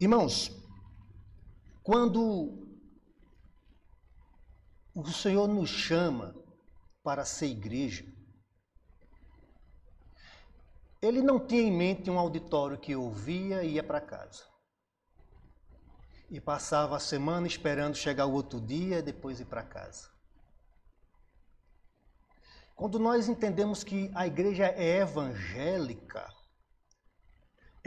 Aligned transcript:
Irmãos, 0.00 0.52
quando 1.82 2.68
o 4.94 5.08
Senhor 5.08 5.48
nos 5.48 5.68
chama 5.68 6.36
para 7.02 7.24
ser 7.24 7.46
igreja, 7.46 8.04
ele 11.02 11.20
não 11.20 11.44
tinha 11.44 11.62
em 11.62 11.72
mente 11.72 12.08
um 12.08 12.18
auditório 12.18 12.78
que 12.78 12.94
ouvia 12.94 13.64
e 13.64 13.74
ia 13.74 13.82
para 13.82 14.00
casa. 14.00 14.44
E 16.30 16.40
passava 16.40 16.96
a 16.96 17.00
semana 17.00 17.46
esperando 17.46 17.96
chegar 17.96 18.26
o 18.26 18.32
outro 18.32 18.60
dia 18.60 18.98
e 18.98 19.02
depois 19.02 19.40
ir 19.40 19.46
para 19.46 19.64
casa. 19.64 20.10
Quando 22.76 23.00
nós 23.00 23.28
entendemos 23.28 23.82
que 23.82 24.12
a 24.14 24.28
igreja 24.28 24.66
é 24.66 24.98
evangélica, 24.98 26.37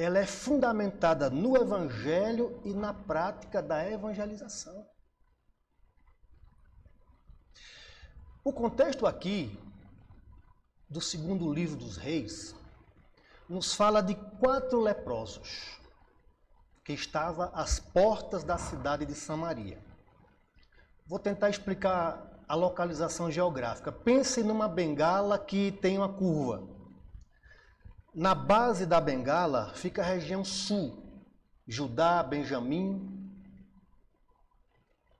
ela 0.01 0.19
é 0.19 0.25
fundamentada 0.25 1.29
no 1.29 1.55
evangelho 1.55 2.59
e 2.63 2.73
na 2.73 2.93
prática 2.93 3.61
da 3.61 3.89
evangelização. 3.89 4.85
O 8.43 8.51
contexto 8.51 9.05
aqui 9.05 9.59
do 10.89 10.99
segundo 10.99 11.53
livro 11.53 11.75
dos 11.75 11.97
reis 11.97 12.55
nos 13.47 13.73
fala 13.73 14.01
de 14.01 14.15
quatro 14.39 14.81
leprosos 14.81 15.79
que 16.83 16.93
estavam 16.93 17.51
às 17.53 17.79
portas 17.79 18.43
da 18.43 18.57
cidade 18.57 19.05
de 19.05 19.13
Samaria. 19.13 19.79
Vou 21.05 21.19
tentar 21.19 21.49
explicar 21.49 22.43
a 22.47 22.55
localização 22.55 23.29
geográfica. 23.29 23.91
Pense 23.91 24.41
numa 24.41 24.67
bengala 24.67 25.37
que 25.37 25.71
tem 25.73 25.97
uma 25.97 26.09
curva. 26.09 26.80
Na 28.13 28.35
base 28.35 28.85
da 28.85 28.99
bengala 28.99 29.71
fica 29.73 30.01
a 30.01 30.05
região 30.05 30.43
sul, 30.43 31.01
Judá, 31.65 32.21
Benjamim, 32.21 33.31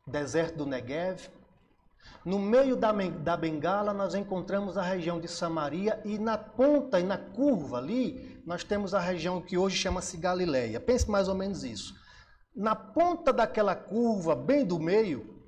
deserto 0.06 0.58
do 0.58 0.66
Negev, 0.66 1.30
no 2.26 2.38
meio 2.38 2.76
da, 2.76 2.92
da 2.92 3.38
bengala, 3.38 3.94
nós 3.94 4.14
encontramos 4.14 4.78
a 4.78 4.82
região 4.82 5.22
de 5.22 5.28
Samaria 5.28 6.02
e 6.04 6.20
na 6.20 6.38
ponta 6.38 7.00
e 7.00 7.04
na 7.04 7.18
curva 7.18 7.78
ali, 7.78 8.42
nós 8.46 8.64
temos 8.64 8.94
a 8.94 9.00
região 9.00 9.42
que 9.42 9.58
hoje 9.58 9.78
chama-se 9.78 10.18
Galileia. 10.18 10.80
Pense 10.80 11.10
mais 11.10 11.28
ou 11.28 11.36
menos 11.36 11.64
isso. 11.64 11.96
Na 12.54 12.76
ponta 12.76 13.32
daquela 13.32 13.76
curva, 13.76 14.36
bem 14.36 14.66
do 14.66 14.78
meio, 14.78 15.42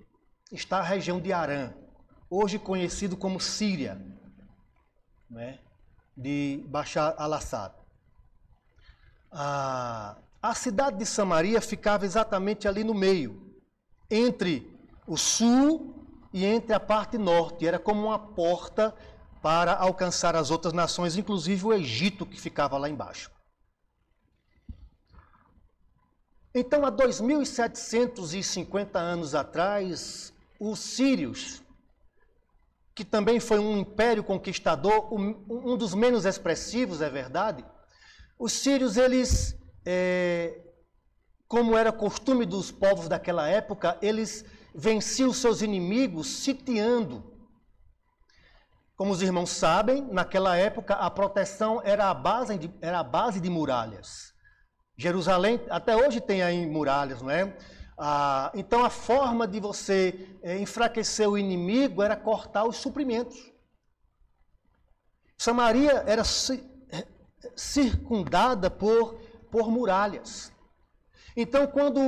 está 0.51 0.79
a 0.79 0.83
região 0.83 1.19
de 1.19 1.33
Arã, 1.33 1.73
hoje 2.29 2.57
conhecido 2.57 3.17
como 3.17 3.39
Síria, 3.39 4.01
né? 5.29 5.59
De 6.15 6.63
Bashar 6.67 7.15
al-Assad. 7.17 7.73
A, 9.31 10.15
a 10.41 10.53
cidade 10.53 10.97
de 10.97 11.05
Samaria 11.05 11.61
ficava 11.61 12.05
exatamente 12.05 12.67
ali 12.67 12.83
no 12.83 12.93
meio, 12.93 13.55
entre 14.09 14.69
o 15.07 15.15
sul 15.17 16.05
e 16.31 16.45
entre 16.45 16.73
a 16.73 16.79
parte 16.79 17.17
norte. 17.17 17.65
Era 17.65 17.79
como 17.79 18.05
uma 18.07 18.19
porta 18.19 18.93
para 19.41 19.75
alcançar 19.75 20.35
as 20.35 20.51
outras 20.51 20.73
nações, 20.73 21.17
inclusive 21.17 21.65
o 21.65 21.73
Egito, 21.73 22.25
que 22.25 22.39
ficava 22.39 22.77
lá 22.77 22.89
embaixo. 22.89 23.31
Então, 26.55 26.85
há 26.85 26.91
2.750 26.91 28.95
anos 28.95 29.33
atrás, 29.33 30.31
os 30.59 30.77
sírios, 30.77 31.62
que 32.95 33.03
também 33.03 33.39
foi 33.39 33.59
um 33.59 33.77
império 33.77 34.23
conquistador, 34.23 35.13
um 35.13 35.77
dos 35.77 35.93
menos 35.93 36.25
expressivos, 36.25 37.01
é 37.01 37.09
verdade, 37.09 37.65
os 38.37 38.51
sírios, 38.53 38.97
eles, 38.97 39.55
é, 39.85 40.59
como 41.47 41.77
era 41.77 41.91
costume 41.91 42.45
dos 42.45 42.71
povos 42.71 43.07
daquela 43.07 43.47
época, 43.47 43.97
eles 44.01 44.45
vencia 44.75 45.27
os 45.27 45.37
seus 45.37 45.61
inimigos 45.61 46.27
sitiando. 46.27 47.31
Como 48.95 49.11
os 49.11 49.21
irmãos 49.21 49.49
sabem, 49.49 50.01
naquela 50.11 50.55
época 50.55 50.95
a 50.95 51.09
proteção 51.09 51.81
era 51.83 52.09
a 52.09 52.13
base 52.13 52.57
de, 52.57 52.71
era 52.81 52.99
a 52.99 53.03
base 53.03 53.39
de 53.39 53.49
muralhas. 53.49 54.33
Jerusalém 54.95 55.59
até 55.69 55.95
hoje 55.95 56.21
tem 56.21 56.43
aí 56.43 56.65
muralhas, 56.65 57.21
não 57.21 57.29
é? 57.29 57.55
Ah, 57.97 58.51
então 58.55 58.83
a 58.83 58.89
forma 58.89 59.47
de 59.47 59.59
você 59.59 60.37
é, 60.41 60.57
enfraquecer 60.57 61.29
o 61.29 61.37
inimigo 61.37 62.01
era 62.01 62.15
cortar 62.15 62.65
os 62.65 62.77
suprimentos. 62.77 63.51
Samaria 65.37 66.03
era 66.07 66.21
é, 66.21 67.07
circundada 67.55 68.69
por, 68.69 69.15
por 69.51 69.69
muralhas. 69.69 70.51
Então, 71.35 71.67
quando 71.67 71.99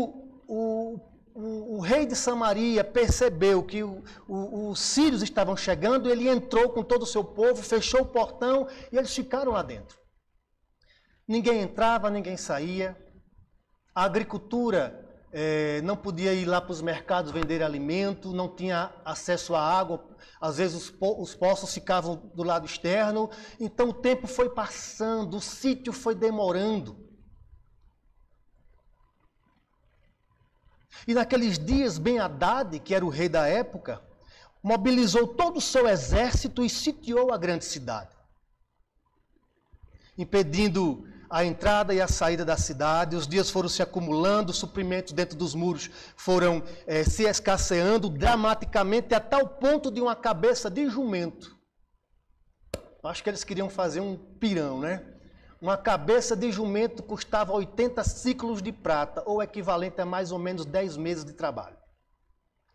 o 0.48 1.16
o, 1.36 1.76
o, 1.76 1.80
rei 1.82 2.06
de 2.06 2.16
Samaria 2.16 2.82
percebeu 2.82 3.62
que 3.62 3.84
o, 3.84 4.02
os 4.26 4.80
sírios 4.80 5.22
estavam 5.22 5.58
chegando, 5.58 6.10
ele 6.10 6.30
entrou 6.30 6.70
com 6.70 6.82
todo 6.82 7.04
o 7.04 7.06
seu 7.06 7.26
povo, 7.26 7.62
fechou 7.62 8.04
o 8.04 8.08
portão 8.08 8.70
e 8.90 8.98
eles 8.98 9.14
ficaram 9.14 9.52
lá 9.52 9.62
dentro. 9.62 10.00
Ninguém 11.28 11.62
entrava, 11.62 12.10
ninguém 12.10 12.38
saía. 12.38 12.98
A 13.94 14.06
agricultura 14.06 15.05
eh, 15.38 15.82
não 15.84 15.98
podia 15.98 16.34
ir 16.34 16.46
lá 16.46 16.62
para 16.62 16.72
os 16.72 16.82
mercados 16.82 17.30
vender 17.30 17.62
alimento, 17.62 18.32
não 18.32 18.48
tinha 18.48 18.90
acesso 19.04 19.54
à 19.54 19.62
água, 19.62 20.02
às 20.40 20.56
vezes 20.56 20.78
os, 20.78 20.90
po 20.90 21.22
os 21.22 21.36
poços 21.36 21.74
ficavam 21.74 22.32
do 22.34 22.42
lado 22.42 22.66
externo. 22.66 23.30
Então 23.60 23.90
o 23.90 23.94
tempo 23.94 24.28
foi 24.28 24.50
passando, 24.50 25.36
o 25.36 25.42
sítio 25.42 25.92
foi 25.92 26.16
demorando. 26.16 26.98
E 31.06 31.14
naqueles 31.14 31.60
dias, 31.60 31.98
Ben 31.98 32.18
Haddad, 32.18 32.80
que 32.80 32.96
era 32.96 33.06
o 33.06 33.10
rei 33.10 33.28
da 33.28 33.46
época, 33.46 34.02
mobilizou 34.64 35.28
todo 35.28 35.58
o 35.58 35.62
seu 35.62 35.86
exército 35.86 36.64
e 36.64 36.70
sitiou 36.70 37.34
a 37.34 37.38
grande 37.38 37.66
cidade, 37.66 38.16
impedindo 40.18 41.06
a 41.36 41.44
entrada 41.44 41.94
e 41.94 42.00
a 42.00 42.08
saída 42.08 42.46
da 42.46 42.56
cidade. 42.56 43.18
Os 43.18 43.28
dias 43.28 43.50
foram 43.50 43.68
se 43.68 43.82
acumulando, 43.82 44.52
os 44.52 44.58
suprimentos 44.58 45.12
dentro 45.12 45.38
dos 45.38 45.54
muros 45.54 45.90
foram 46.16 46.64
é, 46.88 47.04
se 47.04 47.24
escasseando 47.24 48.08
dramaticamente 48.08 49.14
a 49.14 49.20
tal 49.20 49.46
ponto 49.46 49.92
de 49.92 50.00
uma 50.00 50.16
cabeça 50.16 50.70
de 50.70 50.90
jumento. 50.90 51.54
Acho 53.04 53.22
que 53.22 53.30
eles 53.30 53.44
queriam 53.44 53.70
fazer 53.70 54.00
um 54.00 54.16
pirão, 54.16 54.80
né? 54.80 55.06
Uma 55.62 55.76
cabeça 55.76 56.38
de 56.38 56.50
jumento 56.54 57.04
custava 57.04 57.52
80 57.52 58.02
ciclos 58.06 58.62
de 58.62 58.72
prata, 58.72 59.22
ou 59.26 59.44
equivalente 59.44 60.00
a 60.00 60.06
mais 60.06 60.32
ou 60.32 60.40
menos 60.40 60.66
10 60.66 60.96
meses 60.96 61.26
de 61.26 61.34
trabalho. 61.34 61.76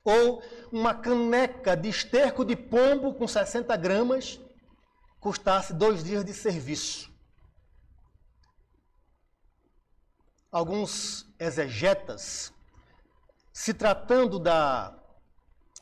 Ou 0.04 0.42
uma 0.70 0.92
caneca 0.92 1.74
de 1.74 1.88
esterco 1.88 2.44
de 2.44 2.56
pombo 2.56 3.14
com 3.14 3.26
60 3.26 3.74
gramas 3.78 4.38
custasse 5.18 5.72
dois 5.72 6.04
dias 6.04 6.22
de 6.22 6.34
serviço. 6.34 7.09
Alguns 10.50 11.26
exegetas, 11.38 12.52
se 13.52 13.72
tratando 13.72 14.38
da 14.38 15.00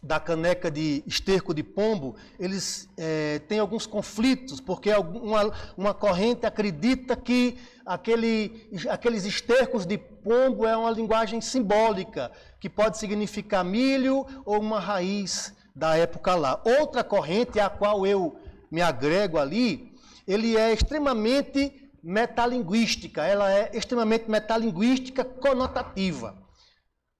da 0.03 0.21
caneca 0.21 0.71
de 0.71 1.03
esterco 1.06 1.53
de 1.53 1.62
pombo, 1.62 2.15
eles 2.39 2.89
é, 2.97 3.41
têm 3.41 3.59
alguns 3.59 3.84
conflitos, 3.84 4.61
porque 4.61 4.93
uma, 4.93 5.53
uma 5.77 5.93
corrente 5.93 6.47
acredita 6.47 7.17
que 7.17 7.59
aquele, 7.84 8.69
aqueles 8.89 9.25
estercos 9.25 9.84
de 9.84 9.99
pombo 9.99 10.67
é 10.67 10.77
uma 10.77 10.91
linguagem 10.91 11.41
simbólica, 11.41 12.31
que 12.61 12.69
pode 12.69 12.97
significar 12.97 13.65
milho 13.65 14.25
ou 14.45 14.61
uma 14.61 14.78
raiz 14.78 15.53
da 15.75 15.97
época 15.97 16.34
lá. 16.37 16.61
Outra 16.65 17.03
corrente, 17.03 17.59
a 17.59 17.69
qual 17.69 18.07
eu 18.07 18.39
me 18.71 18.81
agrego 18.81 19.37
ali, 19.37 19.93
ele 20.27 20.57
é 20.57 20.73
extremamente 20.73 21.88
metalinguística, 22.09 23.23
ela 23.23 23.53
é 23.53 23.71
extremamente 23.77 24.31
metalinguística 24.31 25.23
conotativa. 25.23 26.43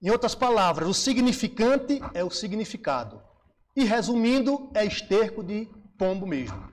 Em 0.01 0.09
outras 0.09 0.35
palavras, 0.35 0.89
o 0.89 0.95
significante 0.95 2.01
é 2.15 2.25
o 2.25 2.31
significado. 2.31 3.23
E 3.77 3.85
resumindo, 3.85 4.71
é 4.73 4.87
esterco 4.87 5.45
de 5.45 5.69
pombo 5.99 6.27
mesmo. 6.27 6.73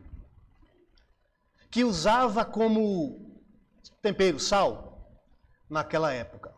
Que 1.70 1.84
usava 1.84 2.46
como 2.46 3.44
tempero 4.02 4.40
sal 4.40 5.20
naquela 5.70 6.14
época. 6.14 6.54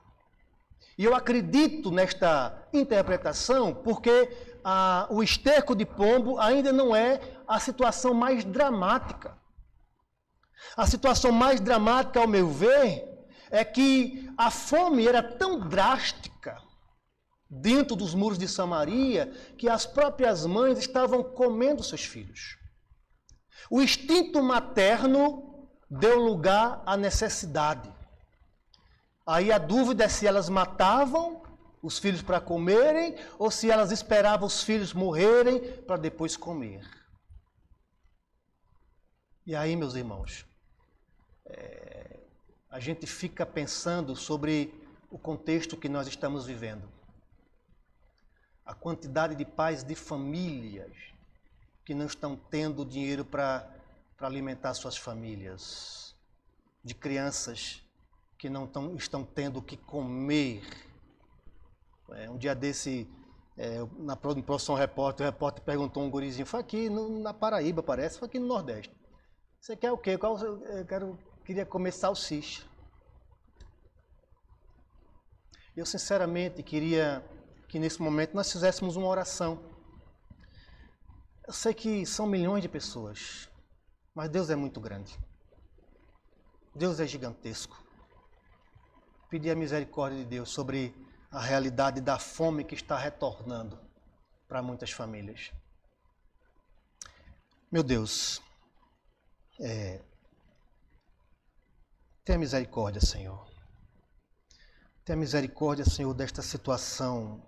E 0.95 1.05
eu 1.05 1.15
acredito 1.15 1.89
nesta 1.89 2.67
interpretação 2.71 3.73
porque 3.73 4.29
ah, 4.63 5.07
o 5.09 5.23
esterco 5.23 5.75
de 5.75 5.87
pombo 5.87 6.39
ainda 6.39 6.71
não 6.71 6.95
é 6.95 7.19
a 7.47 7.59
situação 7.59 8.13
mais 8.13 8.43
dramática. 8.43 9.35
A 10.75 10.85
situação 10.85 11.31
mais 11.31 11.59
dramática, 11.59 12.19
ao 12.19 12.27
meu 12.27 12.49
ver, 12.49 13.05
é 13.49 13.63
que 13.63 14.29
a 14.37 14.51
fome 14.51 15.07
era 15.07 15.23
tão 15.23 15.67
drástica 15.67 16.61
dentro 17.49 17.95
dos 17.95 18.13
muros 18.13 18.37
de 18.37 18.47
Samaria 18.47 19.31
que 19.57 19.69
as 19.69 19.85
próprias 19.85 20.45
mães 20.45 20.77
estavam 20.77 21.23
comendo 21.23 21.83
seus 21.83 22.03
filhos. 22.03 22.57
O 23.69 23.81
instinto 23.81 24.41
materno 24.41 25.69
deu 25.89 26.19
lugar 26.19 26.81
à 26.85 26.97
necessidade. 26.97 27.93
Aí 29.25 29.51
a 29.51 29.57
dúvida 29.57 30.05
é 30.05 30.09
se 30.09 30.27
elas 30.27 30.49
matavam 30.49 31.41
os 31.81 31.99
filhos 31.99 32.21
para 32.21 32.39
comerem 32.39 33.15
ou 33.37 33.51
se 33.51 33.69
elas 33.69 33.91
esperavam 33.91 34.47
os 34.47 34.63
filhos 34.63 34.93
morrerem 34.93 35.59
para 35.83 35.97
depois 35.97 36.35
comer. 36.35 36.85
E 39.47 39.55
aí, 39.55 39.77
meus 39.77 39.95
irmãos, 39.95 40.45
é, 41.45 42.19
a 42.69 42.81
gente 42.81 43.07
fica 43.07 43.45
pensando 43.45 44.13
sobre 44.13 44.73
o 45.09 45.17
contexto 45.17 45.77
que 45.77 45.87
nós 45.87 46.05
estamos 46.05 46.45
vivendo. 46.45 46.83
A 48.65 48.73
quantidade 48.73 49.35
de 49.35 49.45
pais 49.45 49.85
de 49.85 49.95
famílias 49.95 50.91
que 51.85 51.93
não 51.93 52.07
estão 52.07 52.35
tendo 52.35 52.83
dinheiro 52.83 53.23
para 53.23 53.73
alimentar 54.19 54.73
suas 54.73 54.97
famílias, 54.97 56.13
de 56.83 56.93
crianças 56.93 57.81
que 58.37 58.49
não 58.49 58.67
tão, 58.67 58.97
estão 58.97 59.23
tendo 59.23 59.59
o 59.59 59.61
que 59.61 59.77
comer. 59.77 60.61
É, 62.15 62.29
um 62.29 62.37
dia 62.37 62.53
desse, 62.53 63.07
é, 63.57 63.77
na 63.97 64.17
produção 64.17 64.75
repórter, 64.75 65.25
o 65.25 65.29
repórter 65.29 65.63
perguntou 65.63 66.03
um 66.03 66.09
gurizinho, 66.09 66.45
foi 66.45 66.59
aqui 66.59 66.89
no, 66.89 67.21
na 67.21 67.33
Paraíba, 67.33 67.81
parece, 67.81 68.19
foi 68.19 68.27
aqui 68.27 68.39
no 68.39 68.47
Nordeste. 68.47 68.96
Você 69.67 69.75
quer 69.75 69.91
o 69.91 69.97
quê? 69.97 70.11
Eu 70.11 70.85
quero, 70.85 71.19
queria 71.43 71.65
comer 71.65 71.91
salsicha. 71.91 72.63
Eu, 75.75 75.85
sinceramente, 75.85 76.63
queria 76.63 77.21
que 77.67 77.77
nesse 77.77 78.01
momento 78.01 78.33
nós 78.33 78.49
fizéssemos 78.49 78.95
uma 78.95 79.07
oração. 79.07 79.61
Eu 81.45 81.51
sei 81.51 81.73
que 81.73 82.05
são 82.05 82.25
milhões 82.25 82.61
de 82.61 82.69
pessoas, 82.69 83.49
mas 84.15 84.29
Deus 84.29 84.49
é 84.49 84.55
muito 84.55 84.79
grande. 84.79 85.19
Deus 86.73 87.01
é 87.01 87.05
gigantesco. 87.05 87.77
Pedir 89.29 89.51
a 89.51 89.55
misericórdia 89.55 90.19
de 90.19 90.25
Deus 90.25 90.49
sobre 90.49 90.95
a 91.29 91.41
realidade 91.41 91.99
da 91.99 92.17
fome 92.17 92.63
que 92.63 92.73
está 92.73 92.97
retornando 92.97 93.77
para 94.47 94.61
muitas 94.61 94.91
famílias. 94.91 95.51
Meu 97.69 97.83
Deus, 97.83 98.41
é, 99.59 100.01
tenha 102.23 102.37
misericórdia, 102.37 103.01
Senhor. 103.01 103.47
Tenha 105.03 105.17
misericórdia, 105.17 105.85
Senhor, 105.85 106.13
desta 106.13 106.41
situação 106.41 107.41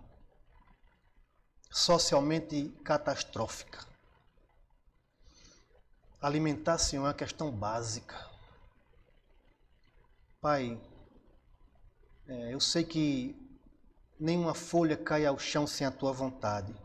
socialmente 1.70 2.70
catastrófica. 2.84 3.86
Alimentar, 6.22 6.78
Senhor, 6.78 7.04
é 7.04 7.08
uma 7.08 7.14
questão 7.14 7.52
básica. 7.52 8.30
Pai, 10.42 10.82
é, 12.28 12.54
eu 12.54 12.60
sei 12.60 12.84
que 12.84 13.36
nenhuma 14.20 14.54
folha 14.54 14.98
cai 14.98 15.26
ao 15.26 15.38
chão 15.38 15.68
sem 15.68 15.86
a 15.86 15.92
tua 15.92 16.12
vontade. 16.12 16.76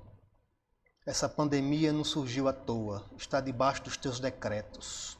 Essa 1.07 1.29
pandemia 1.29 1.93
não 1.93 2.03
surgiu 2.03 2.49
à 2.49 2.53
toa, 2.53 3.05
está 3.17 3.39
debaixo 3.39 3.83
dos 3.83 3.97
teus 3.97 4.19
decretos. 4.19 5.19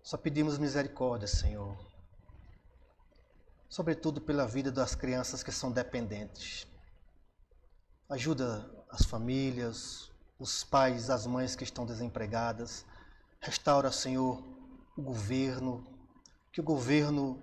Só 0.00 0.16
pedimos 0.16 0.58
misericórdia, 0.58 1.26
Senhor. 1.26 1.76
Sobretudo 3.68 4.20
pela 4.20 4.46
vida 4.46 4.70
das 4.70 4.94
crianças 4.94 5.42
que 5.42 5.50
são 5.50 5.72
dependentes. 5.72 6.68
Ajuda 8.08 8.70
as 8.88 9.04
famílias, 9.04 10.08
os 10.38 10.62
pais, 10.62 11.10
as 11.10 11.26
mães 11.26 11.56
que 11.56 11.64
estão 11.64 11.84
desempregadas. 11.84 12.86
Restaura, 13.40 13.90
Senhor, 13.90 14.40
o 14.96 15.02
governo, 15.02 15.84
que 16.52 16.60
o 16.60 16.64
governo 16.64 17.42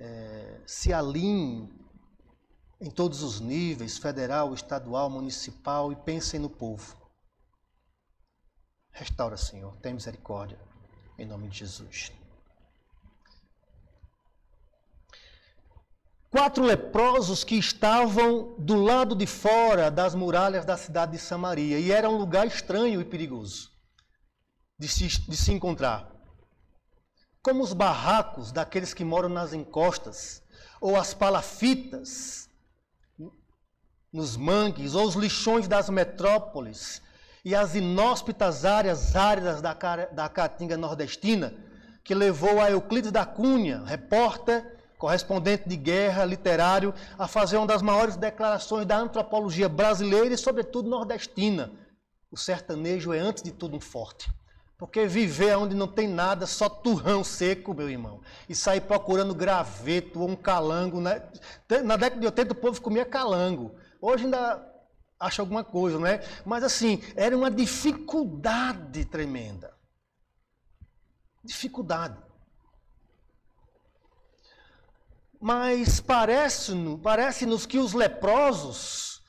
é, 0.00 0.60
se 0.66 0.92
alinhe 0.92 1.81
em 2.82 2.90
todos 2.90 3.22
os 3.22 3.38
níveis, 3.38 3.96
federal, 3.96 4.52
estadual, 4.52 5.08
municipal, 5.08 5.92
e 5.92 5.96
pensem 5.96 6.40
no 6.40 6.50
povo. 6.50 6.96
Restaura, 8.90 9.36
Senhor, 9.36 9.76
tem 9.76 9.94
misericórdia, 9.94 10.58
em 11.16 11.24
nome 11.24 11.48
de 11.48 11.58
Jesus. 11.60 12.10
Quatro 16.28 16.64
leprosos 16.64 17.44
que 17.44 17.54
estavam 17.54 18.56
do 18.58 18.74
lado 18.74 19.14
de 19.14 19.28
fora 19.28 19.88
das 19.88 20.12
muralhas 20.16 20.64
da 20.64 20.76
cidade 20.76 21.12
de 21.12 21.18
Samaria, 21.18 21.78
e 21.78 21.92
era 21.92 22.10
um 22.10 22.16
lugar 22.16 22.48
estranho 22.48 23.00
e 23.00 23.04
perigoso 23.04 23.70
de 24.76 24.88
se, 24.88 25.06
de 25.06 25.36
se 25.36 25.52
encontrar. 25.52 26.10
Como 27.40 27.62
os 27.62 27.72
barracos 27.72 28.50
daqueles 28.50 28.92
que 28.92 29.04
moram 29.04 29.28
nas 29.28 29.52
encostas, 29.52 30.42
ou 30.80 30.96
as 30.96 31.14
palafitas 31.14 32.50
nos 34.12 34.36
mangues 34.36 34.94
ou 34.94 35.06
os 35.06 35.14
lixões 35.14 35.66
das 35.66 35.88
metrópoles 35.88 37.00
e 37.44 37.54
as 37.54 37.74
inóspitas 37.74 38.64
áreas 38.64 39.16
áridas 39.16 39.60
da, 39.60 39.74
da 40.12 40.28
Caatinga 40.28 40.76
nordestina, 40.76 41.54
que 42.04 42.14
levou 42.14 42.60
a 42.60 42.70
Euclides 42.70 43.10
da 43.10 43.24
Cunha, 43.24 43.82
repórter, 43.84 44.78
correspondente 44.98 45.68
de 45.68 45.76
guerra, 45.76 46.24
literário, 46.24 46.94
a 47.18 47.26
fazer 47.26 47.56
uma 47.56 47.66
das 47.66 47.82
maiores 47.82 48.16
declarações 48.16 48.86
da 48.86 48.96
antropologia 48.96 49.68
brasileira 49.68 50.32
e, 50.32 50.38
sobretudo, 50.38 50.88
nordestina. 50.88 51.72
O 52.30 52.36
sertanejo 52.36 53.12
é, 53.12 53.18
antes 53.18 53.42
de 53.42 53.50
tudo, 53.50 53.76
um 53.76 53.80
forte. 53.80 54.30
Porque 54.78 55.06
viver 55.06 55.56
onde 55.56 55.74
não 55.74 55.88
tem 55.88 56.08
nada, 56.08 56.46
só 56.46 56.68
turrão 56.68 57.24
seco, 57.24 57.74
meu 57.74 57.90
irmão, 57.90 58.20
e 58.48 58.54
sair 58.54 58.80
procurando 58.80 59.34
graveto 59.34 60.20
ou 60.20 60.28
um 60.28 60.36
calango. 60.36 61.00
Né? 61.00 61.22
Na 61.84 61.96
década 61.96 62.20
de 62.20 62.26
80 62.26 62.52
o 62.52 62.56
povo 62.56 62.80
comia 62.80 63.04
calango. 63.04 63.74
Hoje 64.04 64.24
ainda 64.24 64.68
acha 65.18 65.40
alguma 65.40 65.62
coisa, 65.62 65.96
não 65.96 66.06
é? 66.08 66.20
Mas 66.44 66.64
assim, 66.64 67.00
era 67.14 67.36
uma 67.36 67.48
dificuldade 67.48 69.04
tremenda. 69.04 69.72
Dificuldade. 71.44 72.18
Mas 75.40 76.00
parece-nos 76.00 77.00
parece 77.00 77.46
que 77.68 77.78
os 77.78 77.92
leprosos 77.92 79.22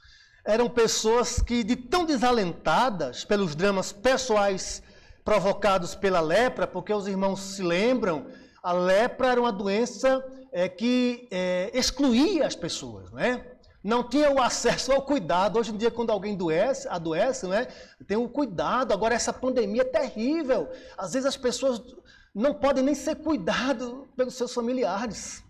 eram 0.44 0.68
pessoas 0.68 1.40
que, 1.40 1.64
de 1.64 1.76
tão 1.76 2.04
desalentadas 2.04 3.24
pelos 3.24 3.56
dramas 3.56 3.92
pessoais 3.92 4.82
provocados 5.24 5.94
pela 5.94 6.20
lepra, 6.20 6.66
porque 6.66 6.92
os 6.92 7.08
irmãos 7.08 7.40
se 7.40 7.62
lembram, 7.62 8.28
a 8.62 8.74
lepra 8.74 9.28
era 9.28 9.40
uma 9.40 9.52
doença 9.52 10.24
é, 10.52 10.68
que 10.68 11.28
é, 11.32 11.72
excluía 11.74 12.48
as 12.48 12.56
pessoas, 12.56 13.12
não 13.12 13.20
é? 13.20 13.53
Não 13.84 14.08
tinha 14.08 14.32
o 14.32 14.42
acesso 14.42 14.94
ao 14.94 15.02
cuidado. 15.02 15.60
Hoje 15.60 15.72
em 15.72 15.78
dia, 15.78 15.92
quando 15.92 16.12
alguém 16.12 16.36
adoece, 16.36 16.88
adoece 16.88 17.48
né, 17.48 17.68
tem 18.08 18.16
o 18.16 18.30
cuidado. 18.30 18.94
Agora, 18.94 19.14
essa 19.14 19.34
pandemia 19.34 19.82
é 19.82 19.86
terrível. 19.86 20.72
Às 20.98 21.14
vezes 21.14 21.28
as 21.28 21.36
pessoas 21.36 21.82
não 22.34 22.54
podem 22.54 22.84
nem 22.84 22.96
ser 22.96 23.16
cuidadas 23.16 23.92
pelos 24.16 24.36
seus 24.36 24.54
familiares. 24.54 25.44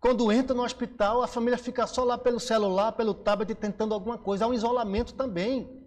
Quando 0.00 0.32
entra 0.32 0.52
no 0.52 0.64
hospital, 0.64 1.22
a 1.22 1.28
família 1.28 1.56
fica 1.56 1.86
só 1.86 2.02
lá 2.02 2.18
pelo 2.18 2.40
celular, 2.40 2.90
pelo 2.90 3.14
tablet, 3.14 3.54
tentando 3.54 3.94
alguma 3.94 4.18
coisa. 4.18 4.44
Há 4.44 4.48
um 4.48 4.54
isolamento 4.54 5.14
também. 5.14 5.80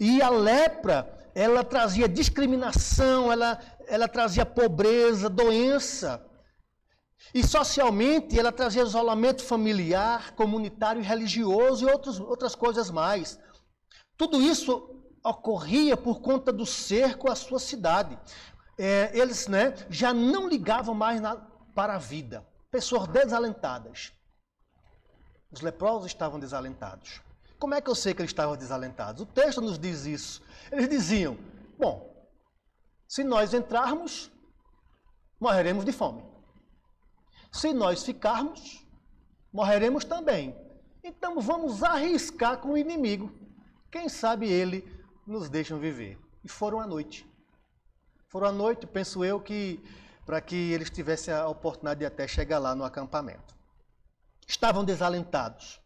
E 0.00 0.22
a 0.22 0.30
lepra, 0.30 1.30
ela 1.34 1.62
trazia 1.62 2.08
discriminação, 2.08 3.30
ela, 3.30 3.60
ela 3.86 4.08
trazia 4.08 4.46
pobreza, 4.46 5.28
doença. 5.28 6.26
E 7.34 7.46
socialmente 7.46 8.38
ela 8.38 8.52
trazia 8.52 8.82
isolamento 8.82 9.44
familiar, 9.44 10.34
comunitário 10.34 11.02
religioso 11.02 11.86
e 11.86 11.90
outros, 11.90 12.18
outras 12.20 12.54
coisas 12.54 12.90
mais. 12.90 13.38
Tudo 14.16 14.40
isso 14.40 14.98
ocorria 15.22 15.96
por 15.96 16.20
conta 16.20 16.52
do 16.52 16.64
cerco 16.64 17.30
à 17.30 17.34
sua 17.34 17.58
cidade. 17.58 18.18
É, 18.78 19.10
eles 19.12 19.46
né, 19.48 19.74
já 19.90 20.14
não 20.14 20.48
ligavam 20.48 20.94
mais 20.94 21.20
na, 21.20 21.36
para 21.74 21.94
a 21.94 21.98
vida. 21.98 22.46
Pessoas 22.70 23.08
desalentadas. 23.08 24.12
Os 25.50 25.60
leprosos 25.60 26.06
estavam 26.06 26.38
desalentados. 26.38 27.20
Como 27.58 27.74
é 27.74 27.80
que 27.80 27.90
eu 27.90 27.94
sei 27.94 28.14
que 28.14 28.20
eles 28.20 28.30
estavam 28.30 28.56
desalentados? 28.56 29.22
O 29.22 29.26
texto 29.26 29.60
nos 29.60 29.78
diz 29.78 30.06
isso. 30.06 30.42
Eles 30.70 30.88
diziam: 30.88 31.36
bom, 31.78 32.28
se 33.06 33.24
nós 33.24 33.52
entrarmos, 33.52 34.30
morreremos 35.40 35.84
de 35.84 35.92
fome. 35.92 36.22
Se 37.50 37.72
nós 37.72 38.04
ficarmos, 38.04 38.86
morreremos 39.52 40.04
também. 40.04 40.54
Então 41.02 41.40
vamos 41.40 41.82
arriscar 41.82 42.58
com 42.58 42.72
o 42.72 42.78
inimigo. 42.78 43.32
Quem 43.90 44.08
sabe 44.08 44.48
ele 44.48 44.86
nos 45.26 45.48
deixa 45.48 45.76
viver. 45.76 46.18
E 46.44 46.48
foram 46.48 46.80
à 46.80 46.86
noite. 46.86 47.26
Foram 48.28 48.48
à 48.48 48.52
noite, 48.52 48.86
penso 48.86 49.24
eu, 49.24 49.40
que 49.40 49.82
para 50.26 50.40
que 50.42 50.54
eles 50.54 50.90
tivessem 50.90 51.32
a 51.32 51.48
oportunidade 51.48 52.00
de 52.00 52.06
até 52.06 52.28
chegar 52.28 52.58
lá 52.58 52.74
no 52.74 52.84
acampamento. 52.84 53.56
Estavam 54.46 54.84
desalentados. 54.84 55.80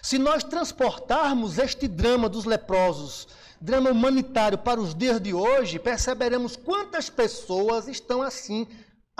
Se 0.00 0.16
nós 0.16 0.44
transportarmos 0.44 1.58
este 1.58 1.88
drama 1.88 2.28
dos 2.28 2.44
leprosos, 2.44 3.26
drama 3.60 3.90
humanitário, 3.90 4.58
para 4.58 4.80
os 4.80 4.94
dias 4.94 5.20
de 5.20 5.34
hoje, 5.34 5.80
perceberemos 5.80 6.54
quantas 6.54 7.10
pessoas 7.10 7.88
estão 7.88 8.22
assim 8.22 8.68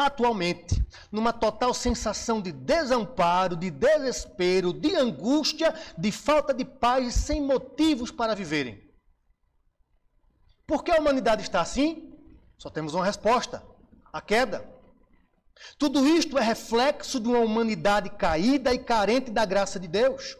atualmente, 0.06 0.85
numa 1.11 1.32
total 1.32 1.73
sensação 1.73 2.40
de 2.40 2.52
desamparo, 2.52 3.56
de 3.56 3.71
desespero, 3.71 4.73
de 4.73 4.94
angústia, 4.94 5.75
de 5.97 6.12
falta 6.12 6.52
de 6.52 6.64
paz, 6.64 7.14
sem 7.14 7.40
motivos 7.40 8.11
para 8.11 8.35
viverem. 8.35 8.82
Por 10.66 10.82
que 10.85 10.90
a 10.90 10.99
humanidade 10.99 11.42
está 11.42 11.61
assim? 11.61 12.14
Só 12.59 12.71
temos 12.71 12.94
uma 12.94 13.04
resposta: 13.04 13.62
a 14.12 14.21
queda. 14.21 14.71
Tudo 15.78 16.06
isto 16.06 16.38
é 16.38 16.42
reflexo 16.42 17.21
de 17.21 17.28
uma 17.28 17.40
humanidade 17.40 18.11
caída 18.11 18.73
e 18.73 18.78
carente 18.78 19.30
da 19.30 19.44
graça 19.44 19.78
de 19.78 19.87
Deus 19.87 20.37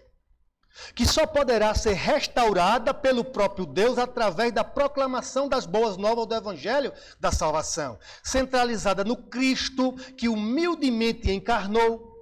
que 0.95 1.07
só 1.07 1.27
poderá 1.27 1.75
ser 1.75 1.95
restaurada 1.95 2.93
pelo 2.93 3.25
próprio 3.25 3.67
Deus 3.67 3.99
através 3.99 4.53
da 4.53 4.65
proclamação 4.65 5.49
das 5.49 5.67
boas 5.67 5.97
novas 5.97 6.27
do 6.27 6.35
Evangelho 6.35 6.93
da 7.21 7.31
salvação, 7.31 7.99
centralizada 8.23 9.05
no 9.05 9.17
Cristo 9.17 9.93
que 10.17 10.29
humildemente 10.29 11.31
encarnou, 11.31 12.13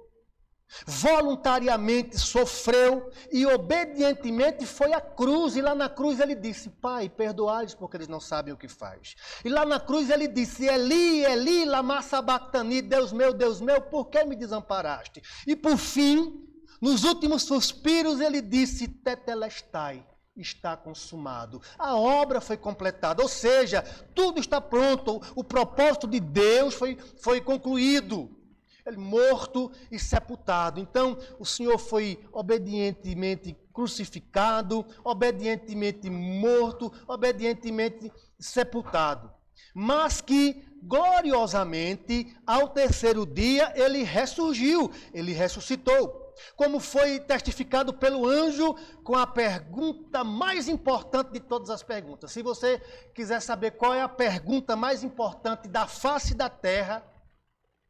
voluntariamente 0.85 2.17
sofreu 2.17 3.11
e 3.31 3.45
obedientemente 3.45 4.65
foi 4.65 4.93
à 4.93 5.01
cruz. 5.01 5.55
E 5.55 5.61
lá 5.61 5.75
na 5.75 5.89
cruz 5.89 6.19
ele 6.19 6.35
disse: 6.35 6.69
Pai, 6.69 7.09
perdoai-lhes 7.09 7.75
porque 7.75 7.97
eles 7.97 8.07
não 8.07 8.19
sabem 8.19 8.53
o 8.53 8.57
que 8.57 8.67
faz. 8.67 9.15
E 9.43 9.49
lá 9.49 9.65
na 9.65 9.79
cruz 9.79 10.09
ele 10.09 10.27
disse: 10.27 10.65
Eli, 10.65 11.25
Eli, 11.25 11.65
lama 11.65 12.01
sabachthani, 12.01 12.81
Deus 12.81 13.11
meu, 13.11 13.33
Deus 13.33 13.59
meu, 13.59 13.81
por 13.81 14.05
que 14.09 14.23
me 14.23 14.35
desamparaste? 14.35 15.21
E 15.45 15.55
por 15.55 15.77
fim, 15.77 16.50
nos 16.81 17.03
últimos 17.03 17.43
suspiros, 17.43 18.19
ele 18.19 18.41
disse: 18.41 18.87
Tetelestai, 18.87 20.03
está 20.35 20.75
consumado. 20.75 21.61
A 21.77 21.95
obra 21.95 22.41
foi 22.41 22.57
completada, 22.57 23.21
ou 23.21 23.29
seja, 23.29 23.83
tudo 24.15 24.39
está 24.39 24.59
pronto. 24.59 25.21
O 25.35 25.43
propósito 25.43 26.07
de 26.07 26.19
Deus 26.19 26.73
foi, 26.73 26.97
foi 27.21 27.39
concluído. 27.39 28.35
Ele 28.83 28.97
morto 28.97 29.71
e 29.91 29.99
sepultado. 29.99 30.79
Então, 30.79 31.15
o 31.37 31.45
Senhor 31.45 31.77
foi 31.77 32.19
obedientemente 32.31 33.55
crucificado, 33.71 34.83
obedientemente 35.03 36.09
morto, 36.09 36.91
obedientemente 37.07 38.11
sepultado. 38.39 39.31
Mas 39.73 40.19
que 40.19 40.65
gloriosamente, 40.81 42.35
ao 42.45 42.69
terceiro 42.69 43.23
dia, 43.23 43.71
ele 43.75 44.01
ressurgiu, 44.01 44.91
ele 45.13 45.31
ressuscitou 45.31 46.20
como 46.55 46.79
foi 46.79 47.19
testificado 47.19 47.93
pelo 47.93 48.27
anjo 48.27 48.75
com 49.03 49.15
a 49.15 49.25
pergunta 49.25 50.23
mais 50.23 50.67
importante 50.67 51.31
de 51.31 51.39
todas 51.39 51.69
as 51.69 51.83
perguntas. 51.83 52.31
Se 52.31 52.41
você 52.41 52.79
quiser 53.13 53.41
saber 53.41 53.71
qual 53.71 53.93
é 53.93 54.01
a 54.01 54.09
pergunta 54.09 54.75
mais 54.75 55.03
importante 55.03 55.67
da 55.67 55.87
face 55.87 56.33
da 56.33 56.49
terra, 56.49 57.03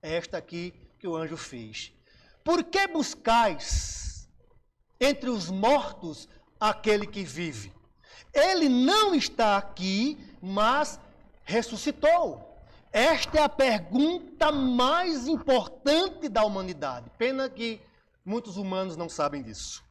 é 0.02 0.16
esta 0.16 0.38
aqui 0.38 0.74
que 1.00 1.08
o 1.08 1.16
anjo 1.16 1.38
fez. 1.38 1.92
Por 2.44 2.64
que 2.64 2.88
buscais 2.88 4.28
entre 5.00 5.30
os 5.30 5.50
mortos 5.50 6.28
aquele 6.60 7.06
que 7.06 7.24
vive? 7.24 7.74
Ele 8.34 8.70
não 8.70 9.14
está 9.14 9.58
aqui, 9.58 10.18
mas 10.42 11.00
ressuscitou. 11.44 12.52
Esta 12.94 13.40
é 13.40 13.44
a 13.44 13.50
pergunta 13.50 14.52
mais 14.52 15.28
importante 15.28 16.28
da 16.28 16.44
humanidade. 16.44 17.10
Pena 17.18 17.50
que 17.50 17.82
Muitos 18.24 18.58
humanos 18.58 18.96
não 18.96 19.10
sabem 19.10 19.42
disso. 19.42 19.84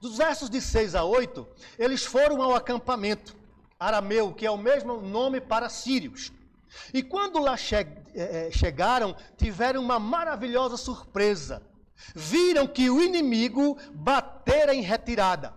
Dos 0.00 0.16
versos 0.16 0.48
de 0.48 0.60
6 0.60 0.94
a 0.94 1.04
8, 1.04 1.46
eles 1.78 2.04
foram 2.04 2.40
ao 2.42 2.54
acampamento 2.54 3.36
arameu, 3.78 4.34
que 4.34 4.44
é 4.44 4.50
o 4.50 4.58
mesmo 4.58 5.00
nome 5.00 5.40
para 5.40 5.68
sírios. 5.68 6.32
E 6.92 7.02
quando 7.02 7.38
lá 7.38 7.56
che 7.56 7.76
eh, 7.76 7.96
eh, 8.14 8.50
chegaram, 8.50 9.16
tiveram 9.36 9.82
uma 9.82 9.98
maravilhosa 9.98 10.76
surpresa. 10.76 11.62
Viram 12.14 12.66
que 12.66 12.90
o 12.90 13.00
inimigo 13.00 13.76
batera 13.92 14.74
em 14.74 14.82
retirada, 14.82 15.52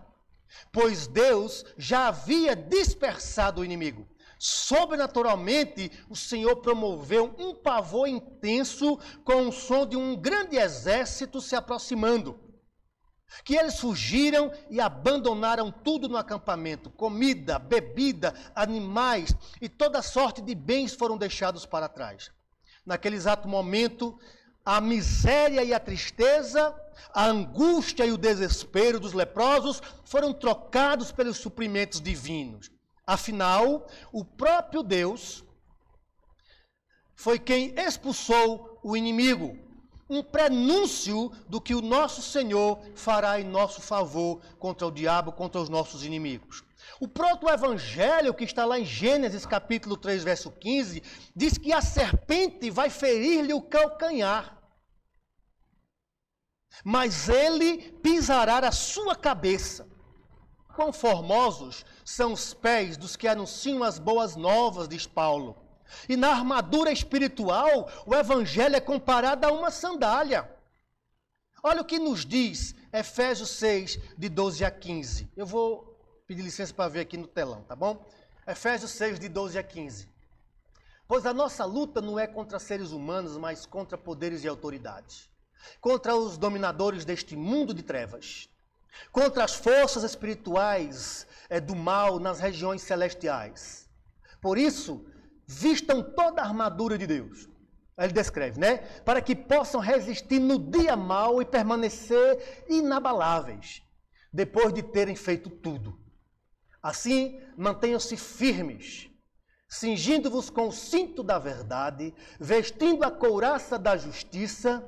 pois 0.72 1.06
Deus 1.06 1.64
já 1.78 2.08
havia 2.08 2.56
dispersado 2.56 3.62
o 3.62 3.66
inimigo. 3.66 4.08
Sobrenaturalmente, 4.44 5.92
o 6.10 6.16
Senhor 6.16 6.56
promoveu 6.56 7.36
um 7.38 7.54
pavor 7.54 8.08
intenso 8.08 8.98
com 9.24 9.48
o 9.48 9.52
som 9.52 9.86
de 9.86 9.96
um 9.96 10.16
grande 10.16 10.58
exército 10.58 11.40
se 11.40 11.56
aproximando. 11.56 12.40
Que 13.46 13.56
eles 13.56 13.80
fugiram 13.80 14.52
e 14.68 14.82
abandonaram 14.82 15.72
tudo 15.72 16.10
no 16.10 16.18
acampamento: 16.18 16.90
comida, 16.90 17.60
bebida, 17.60 18.34
animais 18.56 19.32
e 19.62 19.70
toda 19.70 20.02
sorte 20.02 20.42
de 20.42 20.56
bens 20.56 20.96
foram 20.96 21.20
deixados 21.20 21.68
para 21.68 21.88
trás. 21.88 22.32
Naquele 22.84 23.18
exato 23.18 23.48
momento, 23.48 24.18
a 24.66 24.82
miséria 24.82 25.64
e 25.64 25.72
a 25.72 25.80
tristeza, 25.80 26.76
a 27.14 27.28
angústia 27.28 28.08
e 28.08 28.12
o 28.12 28.18
desespero 28.18 29.00
dos 29.00 29.14
leprosos 29.14 29.84
foram 30.04 30.34
trocados 30.34 31.12
pelos 31.12 31.38
suprimentos 31.38 32.02
divinos. 32.02 32.72
Afinal, 33.12 33.90
o 34.14 34.24
próprio 34.24 34.82
Deus 34.82 35.44
foi 37.14 37.38
quem 37.38 37.74
expulsou 37.78 38.80
o 38.82 38.96
inimigo. 38.96 39.60
Um 40.10 40.24
prenúncio 40.24 41.30
do 41.50 41.60
que 41.60 41.76
o 41.76 41.82
nosso 41.82 42.22
Senhor 42.22 42.82
fará 42.96 43.38
em 43.38 43.44
nosso 43.44 43.82
favor 43.82 44.42
contra 44.58 44.88
o 44.88 44.92
diabo, 44.92 45.34
contra 45.34 45.60
os 45.60 45.68
nossos 45.68 46.06
inimigos. 46.06 46.64
O 47.02 47.08
próprio 47.08 47.50
evangelho 47.50 48.34
que 48.34 48.46
está 48.46 48.64
lá 48.64 48.80
em 48.80 48.86
Gênesis 48.86 49.46
capítulo 49.46 49.98
3, 49.98 50.24
verso 50.24 50.50
15, 50.50 51.04
diz 51.36 51.58
que 51.58 51.74
a 51.74 51.82
serpente 51.82 52.70
vai 52.70 52.90
ferir-lhe 52.90 53.54
o 53.54 53.62
calcanhar. 53.62 54.58
Mas 56.82 57.28
ele 57.28 57.92
pisará 58.02 58.60
a 58.60 58.72
sua 58.72 59.18
cabeça. 59.18 59.91
Quão 60.76 60.94
formosos 60.94 61.86
são 62.06 62.34
os 62.34 62.54
pés 62.54 62.98
dos 62.98 63.16
que 63.16 63.28
anunciam 63.28 63.84
as 63.84 64.00
boas 64.00 64.36
novas, 64.36 64.88
diz 64.88 65.06
Paulo. 65.06 65.58
E 66.08 66.16
na 66.16 66.30
armadura 66.30 66.92
espiritual, 66.92 67.90
o 68.06 68.16
evangelho 68.16 68.76
é 68.76 68.80
comparado 68.80 69.46
a 69.46 69.52
uma 69.52 69.70
sandália. 69.70 70.50
Olha 71.62 71.82
o 71.82 71.86
que 71.86 72.00
nos 72.00 72.26
diz 72.26 72.74
Efésios 72.94 73.50
6, 73.52 74.00
de 74.18 74.30
12 74.30 74.64
a 74.64 74.72
15. 74.72 75.30
Eu 75.36 75.46
vou 75.46 75.98
pedir 76.26 76.42
licença 76.42 76.74
para 76.74 76.90
ver 76.90 77.02
aqui 77.02 77.18
no 77.18 77.28
telão, 77.28 77.62
tá 77.64 77.76
bom? 77.76 78.04
Efésios 78.48 78.92
6, 78.92 79.20
de 79.20 79.28
12 79.28 79.58
a 79.58 79.64
15. 79.64 80.10
Pois 81.08 81.26
a 81.26 81.34
nossa 81.34 81.66
luta 81.66 82.02
não 82.02 82.18
é 82.18 82.26
contra 82.26 82.58
seres 82.58 82.92
humanos, 82.92 83.38
mas 83.38 83.66
contra 83.66 83.98
poderes 83.98 84.46
e 84.46 84.48
autoridades, 84.48 85.30
contra 85.82 86.16
os 86.16 86.38
dominadores 86.38 87.04
deste 87.04 87.36
mundo 87.36 87.74
de 87.74 87.84
trevas 87.84 88.50
contra 89.12 89.44
as 89.44 89.56
forças 89.56 90.04
espirituais 90.04 91.28
é, 91.50 91.60
do 91.60 91.76
mal 91.76 92.20
nas 92.20 92.40
regiões 92.40 92.82
celestiais. 92.82 93.90
Por 94.42 94.58
isso, 94.58 95.06
vistam 95.46 96.02
toda 96.02 96.42
a 96.42 96.46
armadura 96.46 96.98
de 96.98 97.06
Deus. 97.06 97.50
Ele 97.98 98.14
descreve, 98.14 98.60
né? 98.60 98.78
Para 99.06 99.22
que 99.22 99.36
possam 99.36 99.80
resistir 99.80 100.40
no 100.40 100.58
dia 100.58 100.96
mal 100.96 101.42
e 101.42 101.46
permanecer 101.46 102.66
inabaláveis, 102.68 103.84
depois 104.34 104.74
de 104.74 104.82
terem 104.82 105.16
feito 105.16 105.50
tudo. 105.50 106.00
Assim, 106.82 107.40
mantenham-se 107.56 108.18
firmes, 108.18 109.08
cingindo-vos 109.70 110.50
com 110.50 110.70
o 110.70 110.72
cinto 110.72 111.22
da 111.22 111.38
verdade, 111.38 112.14
vestindo 112.40 113.04
a 113.04 113.12
couraça 113.12 113.78
da 113.78 113.96
justiça 113.96 114.84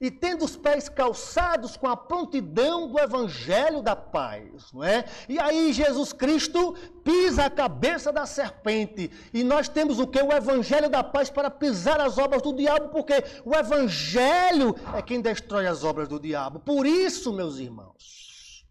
e 0.00 0.10
tendo 0.10 0.46
os 0.46 0.56
pés 0.56 0.88
calçados 0.88 1.76
com 1.76 1.86
a 1.86 1.96
prontidão 1.96 2.88
do 2.88 2.98
evangelho 2.98 3.82
da 3.82 3.94
paz, 3.94 4.72
não 4.72 4.82
é? 4.82 5.04
E 5.28 5.38
aí 5.38 5.72
Jesus 5.74 6.12
Cristo 6.12 6.72
pisa 7.04 7.44
a 7.44 7.50
cabeça 7.50 8.10
da 8.10 8.24
serpente, 8.24 9.10
e 9.32 9.44
nós 9.44 9.68
temos 9.68 10.00
o 10.00 10.06
que? 10.06 10.22
O 10.22 10.32
evangelho 10.32 10.88
da 10.88 11.04
paz 11.04 11.28
para 11.28 11.50
pisar 11.50 12.00
as 12.00 12.16
obras 12.16 12.40
do 12.40 12.54
diabo, 12.54 12.88
porque 12.88 13.22
o 13.44 13.54
evangelho 13.54 14.74
é 14.96 15.02
quem 15.02 15.20
destrói 15.20 15.66
as 15.66 15.84
obras 15.84 16.08
do 16.08 16.18
diabo. 16.18 16.60
Por 16.60 16.86
isso, 16.86 17.30
meus 17.32 17.58
irmãos, 17.58 18.64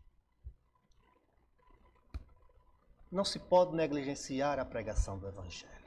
não 3.12 3.24
se 3.24 3.38
pode 3.38 3.75
negligenciar 3.75 4.59
a 4.59 4.65
pregação 4.65 5.19
do 5.19 5.27
evangelho. 5.27 5.78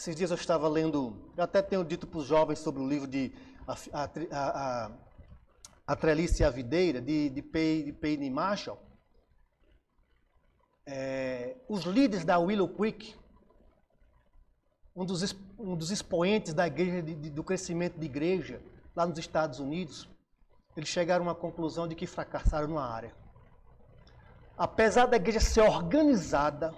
Esses 0.00 0.16
dias 0.16 0.30
eu 0.30 0.34
estava 0.34 0.66
lendo, 0.66 1.30
eu 1.36 1.44
até 1.44 1.60
tenho 1.60 1.84
dito 1.84 2.06
para 2.06 2.20
os 2.20 2.26
jovens 2.26 2.60
sobre 2.60 2.80
o 2.80 2.88
livro 2.88 3.06
de 3.06 3.34
A, 3.68 3.74
a, 3.92 4.06
a, 4.32 4.90
a 5.88 5.94
Trelice 5.94 6.42
e 6.42 6.46
a 6.46 6.48
Videira, 6.48 7.02
de, 7.02 7.28
de, 7.28 7.42
Payne, 7.42 8.30
Marshall. 8.30 8.78
É, 10.86 11.54
os 11.68 11.84
líderes 11.84 12.24
da 12.24 12.38
Willow 12.38 12.66
Creek, 12.66 13.14
um 14.96 15.04
dos, 15.04 15.36
um 15.58 15.76
dos 15.76 15.90
expoentes 15.90 16.54
da 16.54 16.66
igreja, 16.66 17.02
de, 17.02 17.14
de, 17.14 17.28
do 17.28 17.44
crescimento 17.44 18.00
de 18.00 18.06
igreja, 18.06 18.62
lá 18.96 19.04
nos 19.06 19.18
Estados 19.18 19.58
Unidos, 19.58 20.08
eles 20.74 20.88
chegaram 20.88 21.28
a 21.28 21.34
conclusão 21.34 21.86
de 21.86 21.94
que 21.94 22.06
fracassaram 22.06 22.68
numa 22.68 22.88
área. 22.90 23.14
Apesar 24.56 25.04
da 25.04 25.16
igreja 25.18 25.40
ser 25.40 25.60
organizada, 25.60 26.74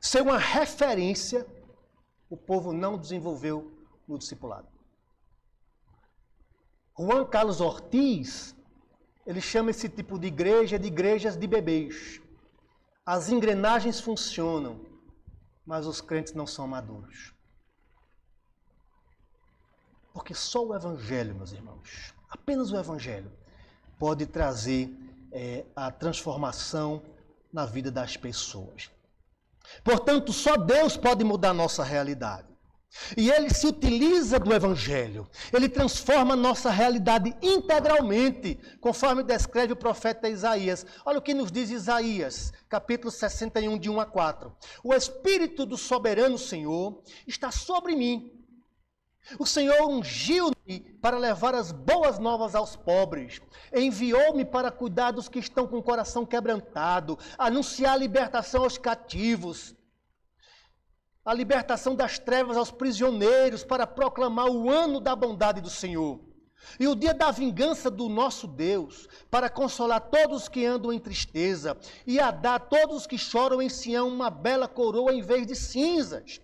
ser 0.00 0.22
uma 0.22 0.38
referência, 0.38 1.46
o 2.32 2.36
povo 2.36 2.72
não 2.72 2.96
desenvolveu 2.96 3.70
no 4.08 4.16
discipulado. 4.16 4.66
Juan 6.98 7.26
Carlos 7.26 7.60
Ortiz, 7.60 8.56
ele 9.26 9.38
chama 9.38 9.70
esse 9.70 9.86
tipo 9.86 10.18
de 10.18 10.28
igreja 10.28 10.78
de 10.78 10.86
igrejas 10.86 11.36
de 11.36 11.46
bebês. 11.46 12.22
As 13.04 13.28
engrenagens 13.28 14.00
funcionam, 14.00 14.80
mas 15.66 15.86
os 15.86 16.00
crentes 16.00 16.32
não 16.32 16.46
são 16.46 16.66
maduros. 16.66 17.34
Porque 20.14 20.32
só 20.32 20.64
o 20.66 20.74
Evangelho, 20.74 21.34
meus 21.34 21.52
irmãos, 21.52 22.14
apenas 22.30 22.72
o 22.72 22.78
Evangelho, 22.78 23.30
pode 23.98 24.24
trazer 24.24 24.90
é, 25.30 25.66
a 25.76 25.90
transformação 25.90 27.02
na 27.52 27.66
vida 27.66 27.90
das 27.90 28.16
pessoas. 28.16 28.90
Portanto, 29.82 30.32
só 30.32 30.56
Deus 30.56 30.96
pode 30.96 31.24
mudar 31.24 31.50
a 31.50 31.54
nossa 31.54 31.82
realidade. 31.82 32.52
E 33.16 33.30
ele 33.30 33.48
se 33.52 33.66
utiliza 33.66 34.38
do 34.38 34.52
Evangelho. 34.52 35.26
Ele 35.52 35.68
transforma 35.68 36.34
a 36.34 36.36
nossa 36.36 36.70
realidade 36.70 37.34
integralmente, 37.40 38.58
conforme 38.80 39.22
descreve 39.22 39.72
o 39.72 39.76
profeta 39.76 40.28
Isaías. 40.28 40.84
Olha 41.04 41.18
o 41.18 41.22
que 41.22 41.32
nos 41.32 41.50
diz 41.50 41.70
Isaías, 41.70 42.52
capítulo 42.68 43.10
61, 43.10 43.78
de 43.78 43.88
1 43.88 44.00
a 44.00 44.06
4. 44.06 44.54
O 44.84 44.94
Espírito 44.94 45.64
do 45.64 45.76
soberano 45.76 46.36
Senhor 46.36 47.02
está 47.26 47.50
sobre 47.50 47.96
mim. 47.96 48.41
O 49.38 49.46
Senhor 49.46 49.88
ungiu-me 49.88 50.80
para 51.00 51.18
levar 51.18 51.54
as 51.54 51.72
boas 51.72 52.18
novas 52.18 52.54
aos 52.54 52.76
pobres. 52.76 53.40
Enviou-me 53.72 54.44
para 54.44 54.70
cuidar 54.70 55.12
dos 55.12 55.28
que 55.28 55.38
estão 55.38 55.66
com 55.66 55.78
o 55.78 55.82
coração 55.82 56.26
quebrantado, 56.26 57.18
anunciar 57.38 57.94
a 57.94 57.96
libertação 57.96 58.64
aos 58.64 58.76
cativos 58.76 59.74
a 61.24 61.32
libertação 61.32 61.94
das 61.94 62.18
trevas 62.18 62.56
aos 62.56 62.70
prisioneiros, 62.70 63.62
para 63.62 63.86
proclamar 63.86 64.50
o 64.50 64.68
ano 64.68 64.98
da 65.00 65.14
bondade 65.14 65.60
do 65.60 65.70
Senhor. 65.70 66.20
E 66.78 66.86
o 66.86 66.94
dia 66.94 67.14
da 67.14 67.30
vingança 67.30 67.90
do 67.90 68.08
nosso 68.08 68.46
Deus, 68.46 69.08
para 69.30 69.48
consolar 69.48 70.00
todos 70.00 70.48
que 70.48 70.64
andam 70.64 70.92
em 70.92 70.98
tristeza, 70.98 71.76
e 72.06 72.20
a 72.20 72.30
dar 72.30 72.54
a 72.54 72.58
todos 72.60 73.06
que 73.06 73.18
choram 73.18 73.60
em 73.60 73.68
Sião 73.68 74.08
uma 74.08 74.30
bela 74.30 74.68
coroa 74.68 75.12
em 75.12 75.22
vez 75.22 75.46
de 75.46 75.56
cinzas, 75.56 76.40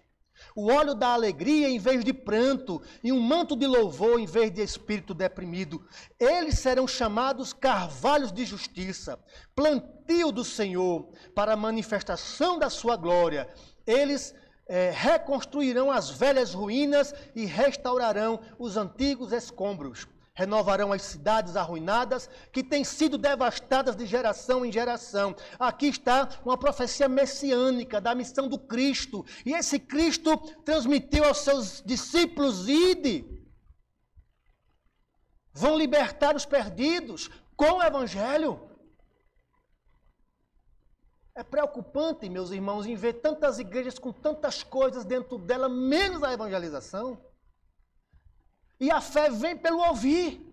o 0.58 0.72
óleo 0.72 0.92
da 0.92 1.10
alegria 1.10 1.68
em 1.68 1.78
vez 1.78 2.04
de 2.04 2.12
pranto, 2.12 2.82
e 3.00 3.12
um 3.12 3.20
manto 3.20 3.54
de 3.54 3.64
louvor 3.64 4.18
em 4.18 4.26
vez 4.26 4.50
de 4.50 4.60
espírito 4.60 5.14
deprimido. 5.14 5.86
Eles 6.18 6.58
serão 6.58 6.84
chamados 6.88 7.52
carvalhos 7.52 8.32
de 8.32 8.44
justiça, 8.44 9.20
plantio 9.54 10.32
do 10.32 10.42
Senhor, 10.42 11.10
para 11.32 11.52
a 11.52 11.56
manifestação 11.56 12.58
da 12.58 12.68
sua 12.68 12.96
glória. 12.96 13.48
Eles 13.86 14.34
é, 14.66 14.90
reconstruirão 14.92 15.92
as 15.92 16.10
velhas 16.10 16.52
ruínas 16.52 17.14
e 17.36 17.46
restaurarão 17.46 18.40
os 18.58 18.76
antigos 18.76 19.30
escombros. 19.30 20.08
Renovarão 20.38 20.92
as 20.92 21.02
cidades 21.02 21.56
arruinadas 21.56 22.30
que 22.52 22.62
têm 22.62 22.84
sido 22.84 23.18
devastadas 23.18 23.96
de 23.96 24.06
geração 24.06 24.64
em 24.64 24.70
geração. 24.70 25.34
Aqui 25.58 25.86
está 25.86 26.28
uma 26.44 26.56
profecia 26.56 27.08
messiânica 27.08 28.00
da 28.00 28.14
missão 28.14 28.46
do 28.46 28.56
Cristo. 28.56 29.26
E 29.44 29.52
esse 29.52 29.80
Cristo 29.80 30.36
transmitiu 30.64 31.24
aos 31.24 31.38
seus 31.38 31.82
discípulos: 31.84 32.68
ide. 32.68 33.24
Vão 35.52 35.76
libertar 35.76 36.36
os 36.36 36.46
perdidos 36.46 37.28
com 37.56 37.72
o 37.72 37.82
Evangelho. 37.82 38.60
É 41.34 41.42
preocupante, 41.42 42.28
meus 42.28 42.52
irmãos, 42.52 42.86
em 42.86 42.94
ver 42.94 43.14
tantas 43.14 43.58
igrejas 43.58 43.98
com 43.98 44.12
tantas 44.12 44.62
coisas 44.62 45.04
dentro 45.04 45.36
dela, 45.36 45.68
menos 45.68 46.22
a 46.22 46.32
evangelização. 46.32 47.27
E 48.80 48.90
a 48.90 49.00
fé 49.00 49.30
vem 49.30 49.56
pelo 49.56 49.78
ouvir. 49.78 50.44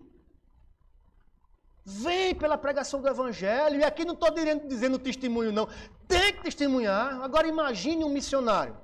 Vem 1.84 2.34
pela 2.34 2.58
pregação 2.58 3.00
do 3.00 3.08
Evangelho. 3.08 3.78
E 3.78 3.84
aqui 3.84 4.04
não 4.04 4.14
estou 4.14 4.30
dizendo 4.66 4.98
testemunho, 4.98 5.52
não. 5.52 5.68
Tem 6.08 6.32
que 6.32 6.42
testemunhar. 6.42 7.20
Agora 7.22 7.46
imagine 7.46 8.04
um 8.04 8.08
missionário. 8.08 8.76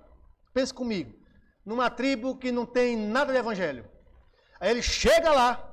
Pense 0.54 0.72
comigo. 0.72 1.12
Numa 1.64 1.90
tribo 1.90 2.36
que 2.36 2.52
não 2.52 2.64
tem 2.66 2.96
nada 2.96 3.32
de 3.32 3.38
Evangelho. 3.38 3.88
Aí 4.60 4.70
ele 4.70 4.82
chega 4.82 5.32
lá, 5.32 5.71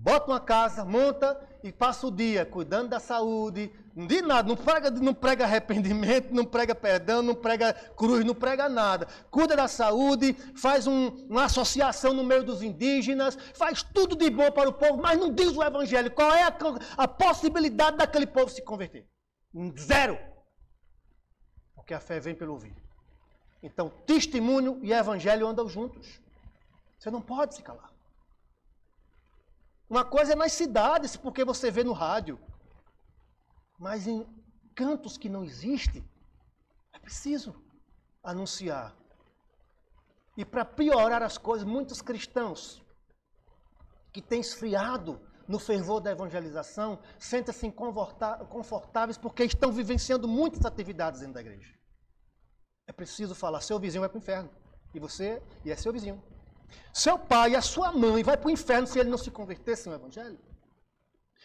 bota 0.00 0.30
uma 0.30 0.40
casa, 0.40 0.84
monta 0.84 1.38
e 1.62 1.70
passa 1.70 2.06
o 2.06 2.10
dia 2.10 2.46
cuidando 2.46 2.88
da 2.88 2.98
saúde, 2.98 3.70
de 3.94 4.22
nada, 4.22 4.48
não 4.48 4.56
prega, 4.56 4.90
não 4.90 5.12
prega 5.12 5.44
arrependimento, 5.44 6.32
não 6.32 6.44
prega 6.44 6.74
perdão, 6.74 7.20
não 7.20 7.34
prega 7.34 7.74
cruz, 7.74 8.24
não 8.24 8.34
prega 8.34 8.68
nada. 8.68 9.06
Cuida 9.30 9.54
da 9.54 9.68
saúde, 9.68 10.32
faz 10.56 10.86
um, 10.86 11.08
uma 11.28 11.44
associação 11.44 12.14
no 12.14 12.24
meio 12.24 12.42
dos 12.42 12.62
indígenas, 12.62 13.36
faz 13.54 13.82
tudo 13.82 14.16
de 14.16 14.30
bom 14.30 14.50
para 14.50 14.70
o 14.70 14.72
povo, 14.72 14.96
mas 14.96 15.18
não 15.18 15.32
diz 15.32 15.54
o 15.54 15.62
evangelho. 15.62 16.10
Qual 16.10 16.32
é 16.32 16.44
a, 16.44 16.56
a 16.96 17.06
possibilidade 17.06 17.98
daquele 17.98 18.26
povo 18.26 18.48
se 18.48 18.62
converter? 18.62 19.06
Zero. 19.78 20.18
Porque 21.74 21.92
a 21.92 22.00
fé 22.00 22.18
vem 22.18 22.34
pelo 22.34 22.52
ouvir. 22.52 22.74
Então, 23.62 23.90
testemunho 24.06 24.78
e 24.82 24.92
evangelho 24.92 25.46
andam 25.46 25.68
juntos. 25.68 26.20
Você 26.98 27.10
não 27.10 27.20
pode 27.20 27.54
se 27.54 27.62
calar. 27.62 27.89
Uma 29.90 30.04
coisa 30.04 30.34
é 30.34 30.36
nas 30.36 30.52
cidades, 30.52 31.16
porque 31.16 31.44
você 31.44 31.68
vê 31.68 31.82
no 31.82 31.92
rádio. 31.92 32.38
Mas 33.76 34.06
em 34.06 34.24
cantos 34.72 35.18
que 35.18 35.28
não 35.28 35.42
existem, 35.42 36.08
é 36.92 36.98
preciso 37.00 37.60
anunciar. 38.22 38.96
E 40.36 40.44
para 40.44 40.64
piorar 40.64 41.24
as 41.24 41.36
coisas, 41.36 41.66
muitos 41.66 42.00
cristãos 42.00 42.80
que 44.12 44.22
têm 44.22 44.40
esfriado 44.40 45.20
no 45.48 45.58
fervor 45.58 46.00
da 46.00 46.12
evangelização 46.12 47.00
sentem-se 47.18 47.72
confortáveis 48.48 49.18
porque 49.18 49.42
estão 49.42 49.72
vivenciando 49.72 50.28
muitas 50.28 50.64
atividades 50.64 51.18
dentro 51.18 51.34
da 51.34 51.40
igreja. 51.40 51.74
É 52.86 52.92
preciso 52.92 53.34
falar, 53.34 53.60
seu 53.60 53.78
vizinho 53.80 54.02
vai 54.02 54.08
para 54.08 54.18
o 54.18 54.22
inferno. 54.22 54.50
E 54.94 55.00
você, 55.00 55.42
e 55.64 55.70
é 55.72 55.76
seu 55.76 55.92
vizinho. 55.92 56.22
Seu 56.92 57.18
pai 57.18 57.52
e 57.52 57.56
a 57.56 57.62
sua 57.62 57.92
mãe 57.92 58.22
vai 58.22 58.36
para 58.36 58.48
o 58.48 58.50
inferno 58.50 58.86
se 58.86 58.98
ele 58.98 59.10
não 59.10 59.18
se 59.18 59.30
convertesse 59.30 59.88
no 59.88 59.94
Evangelho. 59.94 60.38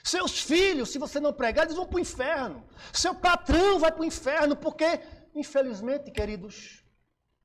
Seus 0.03 0.39
filhos, 0.39 0.89
se 0.89 0.99
você 0.99 1.19
não 1.19 1.33
pregar, 1.33 1.65
eles 1.65 1.75
vão 1.75 1.87
para 1.87 1.97
o 1.97 1.99
inferno. 1.99 2.63
Seu 2.93 3.15
patrão 3.15 3.79
vai 3.79 3.91
para 3.91 4.01
o 4.01 4.05
inferno, 4.05 4.55
porque, 4.55 5.01
infelizmente, 5.33 6.11
queridos, 6.11 6.83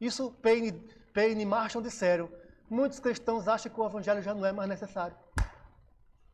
isso 0.01 0.31
Payne, 0.43 0.73
Payne 1.15 1.43
e 1.43 1.47
Marshall 1.47 1.83
disseram. 1.83 2.31
Muitos 2.69 3.01
cristãos 3.01 3.49
acham 3.49 3.73
que 3.73 3.81
o 3.81 3.87
Evangelho 3.87 4.23
já 4.23 4.35
não 4.35 4.45
é 4.45 4.53
mais 4.53 4.69
necessário. 4.69 5.17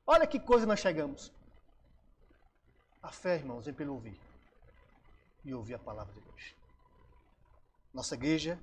Olha 0.07 0.27
que 0.27 0.39
coisa 0.39 0.67
nós 0.67 0.81
chegamos. 0.81 1.33
A 3.03 3.11
fé, 3.11 3.37
irmãos, 3.37 3.65
vem 3.65 3.75
pelo 3.75 3.95
ouvir. 3.95 4.21
E 5.45 5.55
ouvir 5.55 5.75
a 5.75 5.79
palavra 5.79 6.13
de 6.13 6.21
Deus. 6.21 6.55
Nossa 7.95 8.15
igreja 8.15 8.59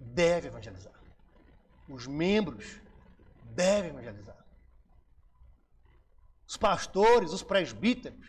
deve 0.00 0.48
evangelizar. 0.48 0.98
Os 1.88 2.06
membros 2.06 2.80
devem 3.54 3.90
evangelizar. 3.90 4.36
Os 6.48 6.56
pastores, 6.56 7.32
os 7.32 7.42
presbíteros 7.42 8.26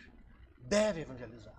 devem 0.60 1.02
evangelizar. 1.02 1.52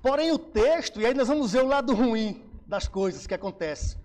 Porém, 0.00 0.32
o 0.32 0.38
texto, 0.38 1.00
e 1.00 1.06
aí 1.06 1.12
nós 1.12 1.28
vamos 1.28 1.52
ver 1.52 1.62
o 1.62 1.66
lado 1.66 1.92
ruim 1.94 2.48
das 2.66 2.88
coisas 2.88 3.26
que 3.26 3.34
acontecem. 3.34 4.00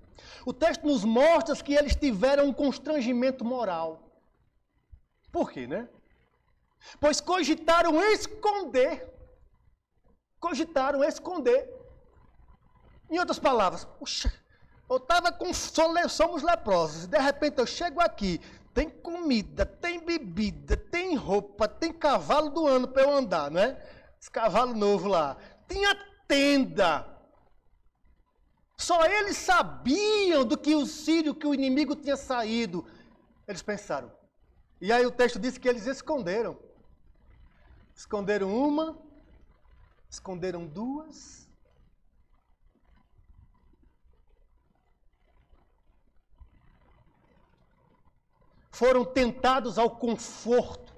O 0.46 0.52
texto 0.52 0.86
nos 0.86 1.06
mostra 1.06 1.56
que 1.56 1.74
eles 1.74 1.96
tiveram 1.96 2.48
um 2.48 2.54
constrangimento 2.54 3.46
moral. 3.46 4.02
Por 5.32 5.52
quê, 5.52 5.66
né? 5.66 5.88
Pois 7.00 7.22
cogitaram 7.22 8.02
esconder. 8.12 9.10
Cogitaram 10.40 11.04
esconder. 11.04 11.75
Em 13.10 13.20
outras 13.20 13.40
palavras, 13.40 13.86
puxa, 13.86 14.34
eu 14.90 14.98
estava 14.98 15.32
com 15.32 15.54
somos 15.54 16.44
leprosos, 16.44 17.08
de 17.08 17.18
repente 17.18 17.60
eu 17.60 17.66
chego 17.66 18.02
aqui, 18.02 18.40
tem 18.74 18.90
comida, 18.90 19.66
tem 19.66 20.04
bebida, 20.04 20.76
tem 20.76 21.16
roupa, 21.16 21.68
tem 21.68 21.94
cavalo 21.94 22.50
do 22.50 22.68
ano 22.68 22.88
para 22.88 23.04
eu 23.04 23.12
andar, 23.12 23.50
não 23.50 23.62
é? 23.62 23.82
Esse 24.20 24.30
cavalo 24.30 24.74
novo 24.74 25.08
lá. 25.08 25.38
Tinha 25.68 25.96
tenda. 26.28 27.08
Só 28.78 29.06
eles 29.06 29.38
sabiam 29.38 30.44
do 30.44 30.58
que 30.58 30.76
o 30.76 30.86
sírio, 30.86 31.34
que 31.34 31.48
o 31.48 31.54
inimigo 31.54 31.96
tinha 31.96 32.18
saído. 32.18 32.86
Eles 33.48 33.62
pensaram. 33.62 34.12
E 34.82 34.92
aí 34.92 35.06
o 35.06 35.12
texto 35.12 35.40
diz 35.40 35.58
que 35.58 35.70
eles 35.70 35.88
esconderam. 35.88 36.60
Esconderam 37.96 38.54
uma, 38.54 38.98
esconderam 40.10 40.68
duas, 40.68 41.45
foram 48.76 49.06
tentados 49.06 49.80
ao 49.80 49.90
conforto 49.90 50.94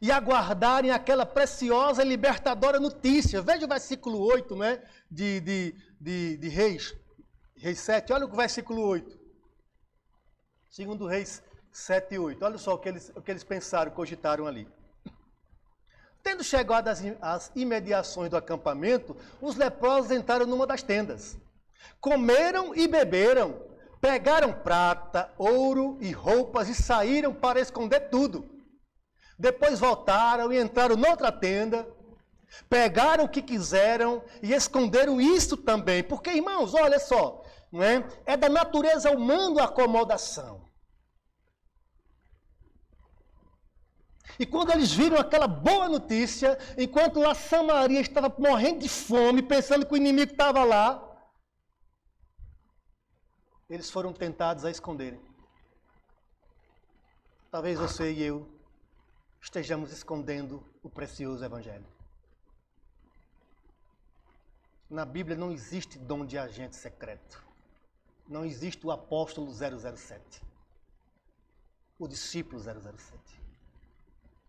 e 0.00 0.10
aguardarem 0.10 0.90
aquela 0.90 1.26
preciosa 1.26 2.02
e 2.02 2.08
libertadora 2.08 2.80
notícia. 2.80 3.42
Veja 3.42 3.66
o 3.66 3.68
versículo 3.68 4.18
8 4.20 4.56
né, 4.56 4.82
de, 5.10 5.40
de, 5.40 5.74
de, 6.00 6.36
de 6.38 6.48
Reis, 6.48 6.96
Reis 7.54 7.80
7. 7.80 8.14
Olha 8.14 8.24
o 8.24 8.34
versículo 8.34 8.80
8. 8.80 9.18
Segundo 10.70 11.06
Reis 11.06 11.42
7 11.70 12.14
e 12.14 12.18
8. 12.18 12.42
Olha 12.42 12.56
só 12.56 12.72
o 12.72 12.78
que 12.78 12.88
eles, 12.88 13.12
o 13.14 13.20
que 13.20 13.30
eles 13.30 13.44
pensaram, 13.44 13.90
cogitaram 13.90 14.46
ali. 14.46 14.66
Tendo 16.22 16.42
chegado 16.42 16.88
às, 16.88 17.02
às 17.20 17.52
imediações 17.54 18.30
do 18.30 18.38
acampamento, 18.38 19.14
os 19.38 19.54
leprosos 19.54 20.12
entraram 20.12 20.46
numa 20.46 20.66
das 20.66 20.82
tendas. 20.82 21.36
Comeram 22.00 22.74
e 22.74 22.88
beberam, 22.88 23.67
pegaram 24.00 24.52
prata, 24.52 25.32
ouro 25.36 25.98
e 26.00 26.12
roupas 26.12 26.68
e 26.68 26.74
saíram 26.74 27.34
para 27.34 27.60
esconder 27.60 28.08
tudo. 28.08 28.48
Depois 29.38 29.78
voltaram 29.78 30.52
e 30.52 30.60
entraram 30.60 30.96
noutra 30.96 31.30
tenda, 31.30 31.88
pegaram 32.68 33.24
o 33.24 33.28
que 33.28 33.42
quiseram 33.42 34.22
e 34.42 34.52
esconderam 34.52 35.20
isso 35.20 35.56
também. 35.56 36.02
Porque, 36.02 36.30
irmãos, 36.30 36.74
olha 36.74 36.98
só, 36.98 37.44
não 37.70 37.82
é? 37.82 38.04
é 38.26 38.36
da 38.36 38.48
natureza 38.48 39.10
humana 39.10 39.62
a 39.62 39.64
acomodação. 39.66 40.68
E 44.38 44.46
quando 44.46 44.70
eles 44.70 44.92
viram 44.92 45.18
aquela 45.18 45.48
boa 45.48 45.88
notícia, 45.88 46.56
enquanto 46.76 47.18
lá 47.18 47.34
Samaria 47.34 48.00
estava 48.00 48.32
morrendo 48.38 48.80
de 48.80 48.88
fome, 48.88 49.42
pensando 49.42 49.84
que 49.84 49.94
o 49.94 49.96
inimigo 49.96 50.30
estava 50.30 50.62
lá, 50.62 51.07
eles 53.68 53.90
foram 53.90 54.12
tentados 54.12 54.64
a 54.64 54.70
esconderem. 54.70 55.20
Talvez 57.50 57.78
você 57.78 58.12
e 58.12 58.22
eu 58.22 58.48
estejamos 59.40 59.92
escondendo 59.92 60.64
o 60.82 60.88
precioso 60.88 61.44
Evangelho. 61.44 61.86
Na 64.88 65.04
Bíblia 65.04 65.36
não 65.36 65.52
existe 65.52 65.98
dom 65.98 66.24
de 66.24 66.38
agente 66.38 66.76
secreto. 66.76 67.46
Não 68.26 68.44
existe 68.44 68.86
o 68.86 68.90
apóstolo 68.90 69.52
007. 69.52 70.42
O 71.98 72.06
discípulo 72.08 72.60
007 72.60 73.38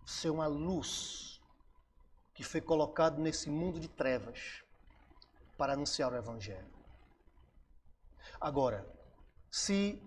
ser 0.05 0.29
uma 0.31 0.47
luz 0.47 1.39
que 2.33 2.43
foi 2.43 2.59
colocado 2.59 3.19
nesse 3.21 3.49
mundo 3.49 3.79
de 3.79 3.87
trevas 3.87 4.63
para 5.57 5.73
anunciar 5.73 6.11
o 6.11 6.15
Evangelho. 6.15 6.73
Agora, 8.41 8.87
se 9.51 10.01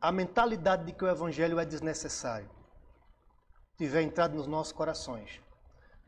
a 0.00 0.10
mentalidade 0.12 0.84
de 0.84 0.92
que 0.92 1.04
o 1.04 1.08
Evangelho 1.08 1.58
é 1.58 1.64
desnecessário 1.64 2.50
tiver 3.76 4.02
entrado 4.02 4.34
nos 4.34 4.46
nossos 4.46 4.72
corações, 4.72 5.40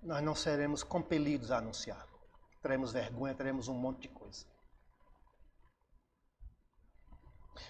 nós 0.03 0.23
não 0.23 0.35
seremos 0.35 0.83
compelidos 0.83 1.51
a 1.51 1.59
anunciar. 1.59 2.07
Teremos 2.63 2.93
vergonha, 2.93 3.35
teremos 3.35 3.69
um 3.69 3.75
monte 3.75 4.03
de 4.03 4.09
coisa. 4.09 4.47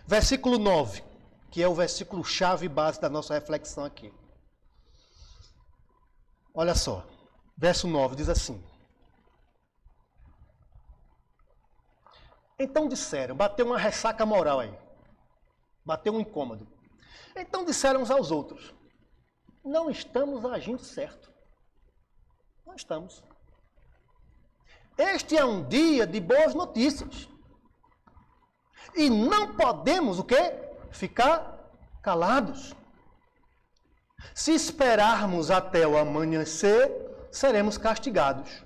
Versículo 0.06 0.58
9, 0.58 1.02
que 1.50 1.62
é 1.62 1.68
o 1.68 1.74
versículo 1.74 2.24
chave 2.24 2.68
base 2.68 3.00
da 3.00 3.08
nossa 3.08 3.34
reflexão 3.34 3.84
aqui. 3.84 4.12
Olha 6.52 6.74
só, 6.74 7.06
verso 7.56 7.86
9 7.86 8.16
diz 8.16 8.28
assim: 8.28 8.62
Então 12.58 12.88
disseram, 12.88 13.34
bateu 13.34 13.66
uma 13.66 13.78
ressaca 13.78 14.24
moral 14.24 14.60
aí, 14.60 14.78
bateu 15.84 16.14
um 16.14 16.20
incômodo. 16.20 16.66
Então 17.36 17.64
disseram 17.64 18.02
uns 18.02 18.10
aos 18.10 18.30
outros: 18.30 18.72
Não 19.64 19.90
estamos 19.90 20.44
agindo 20.44 20.82
certo. 20.82 21.32
Não 22.64 22.74
estamos. 22.74 23.22
Este 24.96 25.36
é 25.36 25.44
um 25.44 25.66
dia 25.66 26.06
de 26.06 26.20
boas 26.20 26.54
notícias. 26.54 27.28
E 28.94 29.10
não 29.10 29.56
podemos 29.56 30.20
o 30.20 30.24
quê? 30.24 30.52
Ficar 30.92 31.58
calados. 32.00 32.74
Se 34.34 34.52
esperarmos 34.52 35.50
até 35.50 35.86
o 35.86 35.98
amanhecer, 35.98 36.90
seremos 37.32 37.76
castigados. 37.76 38.64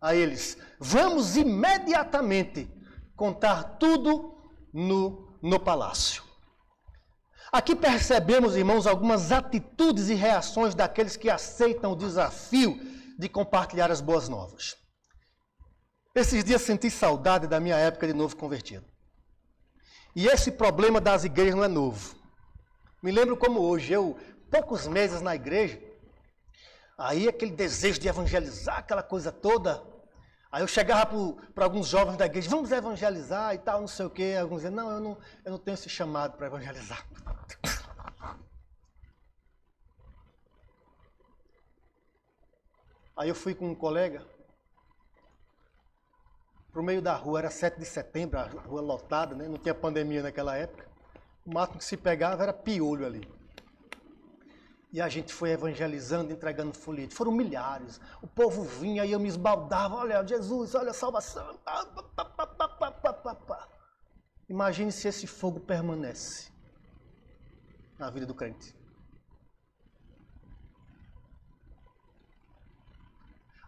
A 0.00 0.14
eles, 0.14 0.56
vamos 0.78 1.36
imediatamente 1.36 2.70
contar 3.18 3.78
tudo 3.78 4.32
no, 4.72 5.36
no 5.42 5.58
palácio. 5.58 6.22
Aqui 7.50 7.74
percebemos, 7.74 8.56
irmãos, 8.56 8.86
algumas 8.86 9.32
atitudes 9.32 10.08
e 10.08 10.14
reações 10.14 10.74
daqueles 10.74 11.16
que 11.16 11.28
aceitam 11.28 11.92
o 11.92 11.96
desafio 11.96 12.78
de 13.18 13.28
compartilhar 13.28 13.90
as 13.90 14.00
boas 14.00 14.28
novas. 14.28 14.76
Esses 16.14 16.44
dias 16.44 16.62
senti 16.62 16.90
saudade 16.90 17.48
da 17.48 17.58
minha 17.58 17.76
época 17.76 18.06
de 18.06 18.12
novo 18.12 18.36
convertido. 18.36 18.84
E 20.14 20.28
esse 20.28 20.52
problema 20.52 21.00
das 21.00 21.24
igrejas 21.24 21.56
não 21.56 21.64
é 21.64 21.68
novo. 21.68 22.16
Me 23.02 23.10
lembro 23.10 23.36
como 23.36 23.60
hoje, 23.60 23.92
eu 23.92 24.16
poucos 24.50 24.86
meses 24.86 25.20
na 25.20 25.34
igreja, 25.34 25.80
aí 26.96 27.28
aquele 27.28 27.52
desejo 27.52 27.98
de 27.98 28.08
evangelizar, 28.08 28.78
aquela 28.78 29.02
coisa 29.02 29.32
toda. 29.32 29.82
Aí 30.50 30.62
eu 30.62 30.66
chegava 30.66 31.06
para 31.54 31.64
alguns 31.64 31.88
jovens 31.88 32.16
da 32.16 32.24
igreja, 32.24 32.48
vamos 32.48 32.72
evangelizar 32.72 33.54
e 33.54 33.58
tal, 33.58 33.80
não 33.80 33.88
sei 33.88 34.06
o 34.06 34.10
quê. 34.10 34.34
Alguns 34.40 34.62
diziam, 34.62 34.74
não, 34.74 34.90
eu 34.90 35.00
não, 35.00 35.18
eu 35.44 35.50
não 35.52 35.58
tenho 35.58 35.74
esse 35.74 35.90
chamado 35.90 36.38
para 36.38 36.46
evangelizar. 36.46 37.06
Aí 43.14 43.28
eu 43.28 43.34
fui 43.34 43.54
com 43.54 43.68
um 43.68 43.74
colega 43.74 44.24
para 46.72 46.80
o 46.80 46.84
meio 46.84 47.02
da 47.02 47.14
rua, 47.14 47.40
era 47.40 47.50
7 47.50 47.78
de 47.78 47.84
setembro, 47.84 48.38
a 48.38 48.44
rua 48.44 48.80
lotada, 48.80 49.34
né? 49.34 49.48
não 49.48 49.58
tinha 49.58 49.74
pandemia 49.74 50.22
naquela 50.22 50.56
época. 50.56 50.88
O 51.44 51.52
máximo 51.52 51.78
que 51.78 51.84
se 51.84 51.96
pegava 51.96 52.42
era 52.42 52.52
piolho 52.52 53.04
ali. 53.04 53.37
E 54.90 55.00
a 55.02 55.08
gente 55.08 55.34
foi 55.34 55.50
evangelizando, 55.50 56.32
entregando 56.32 56.72
folheto. 56.72 57.14
Foram 57.14 57.32
milhares. 57.32 58.00
O 58.22 58.26
povo 58.26 58.62
vinha 58.62 59.04
e 59.04 59.12
eu 59.12 59.20
me 59.20 59.28
esbaldava. 59.28 59.96
Olha, 59.96 60.26
Jesus, 60.26 60.74
olha 60.74 60.90
a 60.90 60.94
salvação. 60.94 61.58
Imagine 64.48 64.90
se 64.90 65.06
esse 65.06 65.26
fogo 65.26 65.60
permanece 65.60 66.50
na 67.98 68.08
vida 68.08 68.24
do 68.24 68.34
crente. 68.34 68.74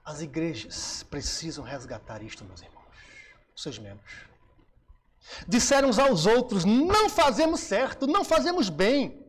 As 0.02 0.22
igrejas 0.22 1.02
precisam 1.02 1.62
resgatar 1.62 2.22
isto, 2.22 2.44
meus 2.44 2.62
irmãos, 2.62 2.86
seus 3.54 3.78
membros. 3.78 4.30
Disseram 5.46 5.90
uns 5.90 5.98
aos 5.98 6.24
outros: 6.24 6.64
não 6.64 7.10
fazemos 7.10 7.60
certo, 7.60 8.06
não 8.06 8.24
fazemos 8.24 8.70
bem. 8.70 9.19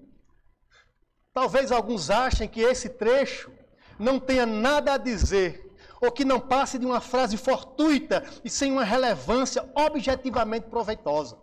Talvez 1.34 1.72
alguns 1.72 2.10
achem 2.10 2.48
que 2.48 2.62
esse 2.62 2.90
trecho 2.90 3.52
não 3.98 4.20
tenha 4.20 4.46
nada 4.46 4.94
a 4.94 4.98
dizer, 4.98 5.72
ou 6.02 6.12
que 6.12 6.26
não 6.26 6.40
passe 6.40 6.80
de 6.80 6.86
uma 6.86 7.00
frase 7.00 7.38
fortuita 7.38 8.24
e 8.44 8.50
sem 8.50 8.72
uma 8.72 8.84
relevância 8.84 9.70
objetivamente 9.76 10.68
proveitosa. 10.68 11.38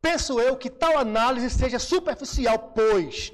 Penso 0.00 0.38
eu 0.38 0.56
que 0.56 0.70
tal 0.70 0.98
análise 0.98 1.50
seja 1.50 1.78
superficial, 1.78 2.72
pois 2.74 3.32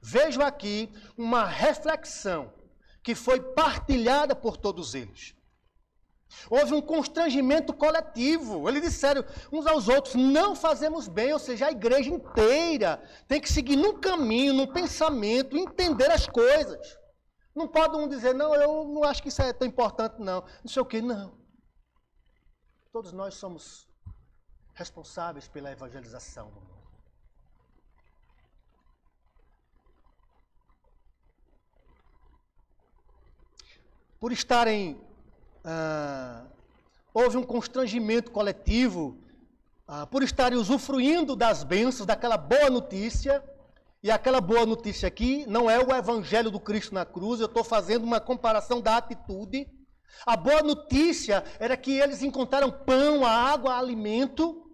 vejo 0.00 0.40
aqui 0.40 0.90
uma 1.16 1.44
reflexão 1.44 2.52
que 3.02 3.14
foi 3.14 3.40
partilhada 3.40 4.34
por 4.34 4.56
todos 4.56 4.94
eles. 4.94 5.34
Houve 6.48 6.74
um 6.74 6.80
constrangimento 6.80 7.72
coletivo. 7.72 8.68
Eles 8.68 8.82
disseram 8.82 9.24
uns 9.52 9.66
aos 9.66 9.88
outros: 9.88 10.14
não 10.14 10.54
fazemos 10.54 11.08
bem, 11.08 11.32
ou 11.32 11.38
seja, 11.38 11.66
a 11.66 11.72
igreja 11.72 12.10
inteira 12.10 13.02
tem 13.26 13.40
que 13.40 13.52
seguir 13.52 13.76
num 13.76 13.98
caminho, 13.98 14.54
num 14.54 14.66
pensamento, 14.66 15.56
entender 15.56 16.10
as 16.10 16.26
coisas. 16.26 16.98
Não 17.54 17.66
pode 17.66 17.96
um 17.96 18.06
dizer, 18.06 18.34
não, 18.34 18.54
eu 18.54 18.84
não 18.84 19.02
acho 19.02 19.22
que 19.22 19.28
isso 19.28 19.42
é 19.42 19.52
tão 19.52 19.66
importante, 19.66 20.20
não. 20.20 20.42
Não 20.62 20.70
sei 20.70 20.80
o 20.80 20.86
que, 20.86 21.02
não. 21.02 21.36
Todos 22.92 23.12
nós 23.12 23.34
somos 23.34 23.88
responsáveis 24.74 25.48
pela 25.48 25.72
evangelização 25.72 26.50
do 26.50 26.60
mundo. 26.60 26.78
Por 34.20 34.32
estarem 34.32 35.00
ah, 35.70 36.46
houve 37.12 37.36
um 37.36 37.42
constrangimento 37.42 38.30
coletivo 38.30 39.18
ah, 39.86 40.06
por 40.06 40.22
estarem 40.22 40.58
usufruindo 40.58 41.36
das 41.36 41.62
bênçãos, 41.62 42.06
daquela 42.06 42.38
boa 42.38 42.70
notícia. 42.70 43.44
E 44.02 44.10
aquela 44.10 44.40
boa 44.40 44.64
notícia 44.64 45.06
aqui 45.06 45.44
não 45.46 45.68
é 45.68 45.78
o 45.78 45.94
evangelho 45.94 46.50
do 46.50 46.58
Cristo 46.58 46.94
na 46.94 47.04
cruz, 47.04 47.40
eu 47.40 47.46
estou 47.46 47.64
fazendo 47.64 48.04
uma 48.04 48.20
comparação 48.20 48.80
da 48.80 48.96
atitude. 48.96 49.68
A 50.24 50.36
boa 50.36 50.62
notícia 50.62 51.44
era 51.58 51.76
que 51.76 51.98
eles 51.98 52.22
encontraram 52.22 52.70
pão, 52.70 53.26
água, 53.26 53.76
alimento 53.76 54.70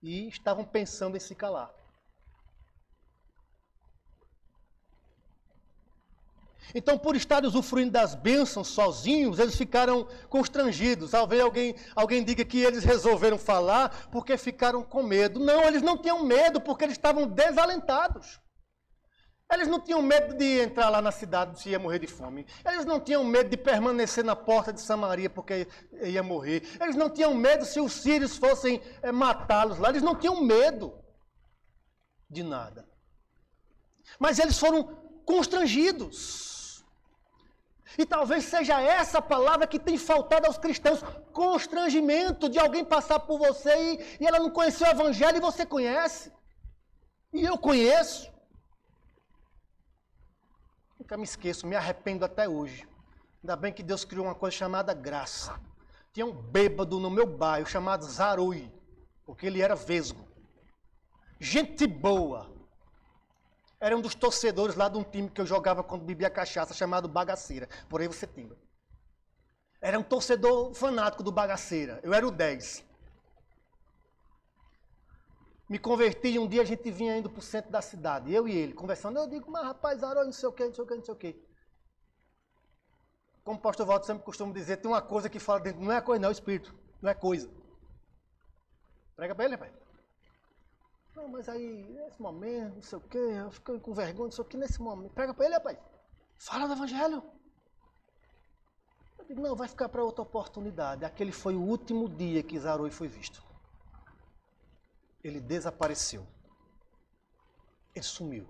e 0.00 0.28
estavam 0.28 0.64
pensando 0.64 1.16
em 1.16 1.20
se 1.20 1.34
calar. 1.34 1.70
Então, 6.74 6.98
por 6.98 7.16
estar 7.16 7.44
usufruindo 7.44 7.92
das 7.92 8.14
bênçãos 8.14 8.68
sozinhos, 8.68 9.38
eles 9.38 9.56
ficaram 9.56 10.06
constrangidos. 10.28 11.10
Talvez 11.10 11.42
alguém, 11.42 11.74
alguém 11.94 12.22
diga 12.22 12.44
que 12.44 12.58
eles 12.58 12.84
resolveram 12.84 13.38
falar 13.38 14.08
porque 14.10 14.36
ficaram 14.36 14.82
com 14.82 15.02
medo. 15.02 15.40
Não, 15.40 15.64
eles 15.64 15.82
não 15.82 15.96
tinham 15.96 16.24
medo 16.24 16.60
porque 16.60 16.84
eles 16.84 16.96
estavam 16.96 17.26
desalentados. 17.26 18.40
Eles 19.50 19.66
não 19.66 19.80
tinham 19.80 20.02
medo 20.02 20.36
de 20.36 20.60
entrar 20.60 20.90
lá 20.90 21.00
na 21.00 21.10
cidade 21.10 21.58
se 21.58 21.70
ia 21.70 21.78
morrer 21.78 22.00
de 22.00 22.06
fome. 22.06 22.46
Eles 22.66 22.84
não 22.84 23.00
tinham 23.00 23.24
medo 23.24 23.48
de 23.48 23.56
permanecer 23.56 24.22
na 24.22 24.36
porta 24.36 24.74
de 24.74 24.80
Samaria 24.80 25.30
porque 25.30 25.66
ia 26.02 26.22
morrer. 26.22 26.62
Eles 26.78 26.94
não 26.94 27.08
tinham 27.08 27.32
medo 27.32 27.64
se 27.64 27.80
os 27.80 27.92
sírios 27.94 28.36
fossem 28.36 28.82
é, 29.00 29.10
matá-los 29.10 29.78
lá. 29.78 29.88
Eles 29.88 30.02
não 30.02 30.14
tinham 30.14 30.42
medo 30.42 31.02
de 32.28 32.42
nada. 32.42 32.86
Mas 34.18 34.38
eles 34.38 34.58
foram 34.58 34.84
constrangidos. 35.24 36.57
E 37.96 38.04
talvez 38.04 38.44
seja 38.44 38.80
essa 38.80 39.22
palavra 39.22 39.66
que 39.66 39.78
tem 39.78 39.96
faltado 39.96 40.46
aos 40.46 40.58
cristãos: 40.58 41.02
constrangimento 41.32 42.48
de 42.48 42.58
alguém 42.58 42.84
passar 42.84 43.20
por 43.20 43.38
você 43.38 43.74
e, 43.76 44.18
e 44.20 44.26
ela 44.26 44.38
não 44.38 44.50
conheceu 44.50 44.86
o 44.86 44.90
evangelho 44.90 45.38
e 45.38 45.40
você 45.40 45.64
conhece. 45.64 46.32
E 47.32 47.44
eu 47.44 47.56
conheço. 47.56 48.30
Nunca 50.98 51.16
me 51.16 51.24
esqueço, 51.24 51.66
me 51.66 51.76
arrependo 51.76 52.24
até 52.24 52.48
hoje. 52.48 52.86
Ainda 53.42 53.56
bem 53.56 53.72
que 53.72 53.82
Deus 53.82 54.04
criou 54.04 54.26
uma 54.26 54.34
coisa 54.34 54.56
chamada 54.56 54.92
graça. 54.92 55.58
Tinha 56.12 56.26
um 56.26 56.32
bêbado 56.32 56.98
no 56.98 57.08
meu 57.08 57.26
bairro 57.26 57.66
chamado 57.66 58.04
Zarui, 58.04 58.70
porque 59.24 59.46
ele 59.46 59.62
era 59.62 59.74
vesgo. 59.74 60.26
Gente 61.38 61.86
boa. 61.86 62.57
Era 63.80 63.96
um 63.96 64.00
dos 64.00 64.14
torcedores 64.14 64.74
lá 64.74 64.88
de 64.88 64.98
um 64.98 65.04
time 65.04 65.30
que 65.30 65.40
eu 65.40 65.46
jogava 65.46 65.84
quando 65.84 66.04
bebia 66.04 66.28
cachaça, 66.28 66.74
chamado 66.74 67.08
Bagaceira. 67.08 67.68
Por 67.88 68.00
aí 68.00 68.08
você 68.08 68.26
tinha. 68.26 68.56
Era 69.80 69.98
um 69.98 70.02
torcedor 70.02 70.74
fanático 70.74 71.22
do 71.22 71.30
Bagaceira. 71.30 72.00
Eu 72.02 72.12
era 72.12 72.26
o 72.26 72.30
10 72.30 72.88
me 75.68 75.78
converti 75.78 76.28
e 76.28 76.38
um 76.38 76.48
dia 76.48 76.62
a 76.62 76.64
gente 76.64 76.90
vinha 76.90 77.16
indo 77.18 77.28
para 77.28 77.40
o 77.40 77.42
centro 77.42 77.70
da 77.70 77.82
cidade, 77.82 78.32
eu 78.32 78.48
e 78.48 78.56
ele, 78.56 78.72
conversando. 78.72 79.18
Eu 79.18 79.28
digo, 79.28 79.50
mas 79.50 79.64
rapaz, 79.64 80.02
Arô, 80.02 80.24
não 80.24 80.32
sei 80.32 80.48
o 80.48 80.52
quê, 80.52 80.64
não 80.64 80.74
sei 80.74 80.84
o 80.84 80.86
quê, 80.86 80.94
não 80.94 81.04
sei 81.04 81.14
o 81.14 81.16
quê. 81.16 81.36
Como 83.44 83.58
o 83.58 83.62
pastor 83.62 83.86
Walter 83.86 84.06
sempre 84.06 84.24
costuma 84.24 84.52
dizer, 84.52 84.78
tem 84.78 84.90
uma 84.90 85.02
coisa 85.02 85.28
que 85.28 85.38
fala 85.38 85.60
dentro, 85.60 85.82
não 85.82 85.92
é 85.92 86.00
coisa 86.00 86.22
não, 86.22 86.28
é 86.30 86.32
espírito, 86.32 86.74
não 87.02 87.10
é 87.10 87.14
coisa. 87.14 87.50
Prega 89.14 89.34
para 89.34 89.44
ele, 89.44 89.54
rapaz. 89.56 89.72
Não, 91.18 91.28
mas 91.28 91.48
aí, 91.48 91.84
nesse 91.90 92.20
momento, 92.20 92.76
não 92.76 92.82
sei 92.82 92.98
o 92.98 93.00
quê, 93.00 93.18
eu 93.18 93.50
fico 93.50 93.80
com 93.80 93.92
vergonha, 93.92 94.24
não 94.24 94.32
sei 94.32 94.42
o 94.42 94.48
quê, 94.48 94.56
nesse 94.56 94.80
momento. 94.80 95.12
Prega 95.12 95.34
para 95.34 95.44
ele, 95.44 95.54
rapaz. 95.54 95.78
Fala 96.38 96.66
do 96.66 96.72
evangelho. 96.72 97.22
Eu 99.18 99.24
digo, 99.24 99.40
não, 99.40 99.54
vai 99.54 99.68
ficar 99.68 99.88
para 99.88 100.02
outra 100.02 100.22
oportunidade. 100.22 101.04
Aquele 101.04 101.32
foi 101.32 101.54
o 101.54 101.60
último 101.60 102.08
dia 102.08 102.42
que 102.42 102.58
Zaroi 102.58 102.90
foi 102.90 103.08
visto 103.08 103.48
ele 105.22 105.40
desapareceu. 105.40 106.26
Ele 107.94 108.04
sumiu. 108.04 108.46